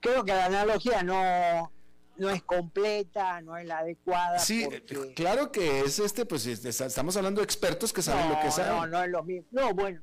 [0.00, 1.72] Creo que la analogía no,
[2.18, 4.38] no es completa, no es la adecuada.
[4.38, 4.68] Sí,
[5.14, 8.72] claro que es este, pues estamos hablando de expertos que saben lo que saben.
[8.72, 9.48] No, no es lo mismo.
[9.50, 10.00] No, bueno,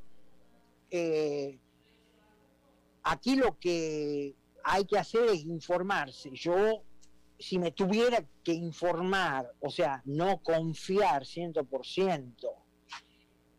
[0.90, 1.60] eh,
[3.04, 6.32] aquí lo que hay que hacer es informarse.
[6.34, 6.84] Yo,
[7.38, 12.34] si me tuviera que informar, o sea, no confiar 100%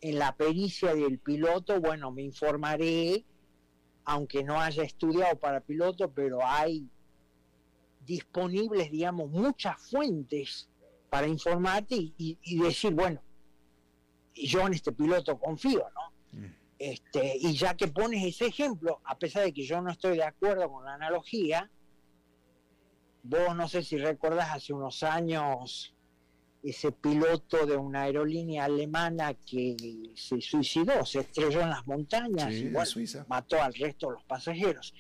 [0.01, 3.25] en la pericia del piloto, bueno, me informaré,
[4.05, 6.89] aunque no haya estudiado para piloto, pero hay
[8.05, 10.69] disponibles, digamos, muchas fuentes
[11.09, 13.23] para informarte y, decir, bueno,
[14.35, 16.14] yo en este piloto confío, ¿no?
[16.79, 20.25] Este, y ya que pones ese ejemplo, a pesar de que yo no estoy de
[20.25, 21.71] acuerdo con la analogía,
[23.23, 25.95] vos no sé si recordás hace unos años
[26.63, 29.77] ese piloto de una aerolínea alemana que
[30.15, 32.73] se suicidó, se estrelló en las montañas y
[33.29, 34.95] mató al resto de los pasajeros.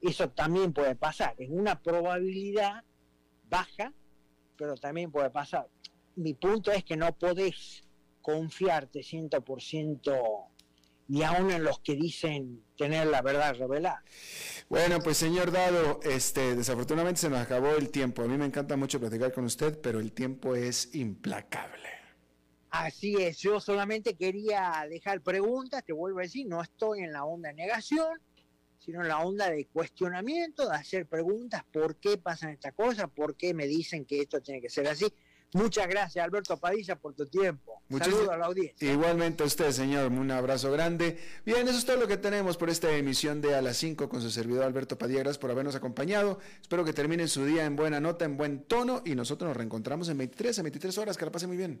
[0.00, 2.84] Eso también puede pasar, es una probabilidad
[3.50, 3.92] baja,
[4.56, 5.68] pero también puede pasar.
[6.14, 7.82] Mi punto es que no podés
[8.22, 10.48] confiarte 100%
[11.08, 14.04] ni aún en los que dicen tener la verdad revelada.
[14.68, 18.22] Bueno, pues señor Dado, este, desafortunadamente se nos acabó el tiempo.
[18.22, 21.88] A mí me encanta mucho platicar con usted, pero el tiempo es implacable.
[22.70, 27.24] Así es, yo solamente quería dejar preguntas, te vuelvo a decir, no estoy en la
[27.24, 28.20] onda de negación,
[28.78, 33.08] sino en la onda de cuestionamiento, de hacer preguntas, ¿por qué pasan estas cosas?
[33.08, 35.06] ¿Por qué me dicen que esto tiene que ser así?
[35.52, 37.82] Muchas gracias, Alberto Padilla, por tu tiempo.
[37.98, 38.92] Saludos a la audiencia.
[38.92, 40.12] Igualmente a usted, señor.
[40.12, 41.18] Un abrazo grande.
[41.46, 44.20] Bien, eso es todo lo que tenemos por esta emisión de A las 5 con
[44.20, 45.20] su servidor Alberto Padilla.
[45.20, 46.38] Gracias por habernos acompañado.
[46.60, 49.02] Espero que termine su día en buena nota, en buen tono.
[49.06, 51.16] Y nosotros nos reencontramos en 23, en 23 horas.
[51.16, 51.80] Que la pase muy bien.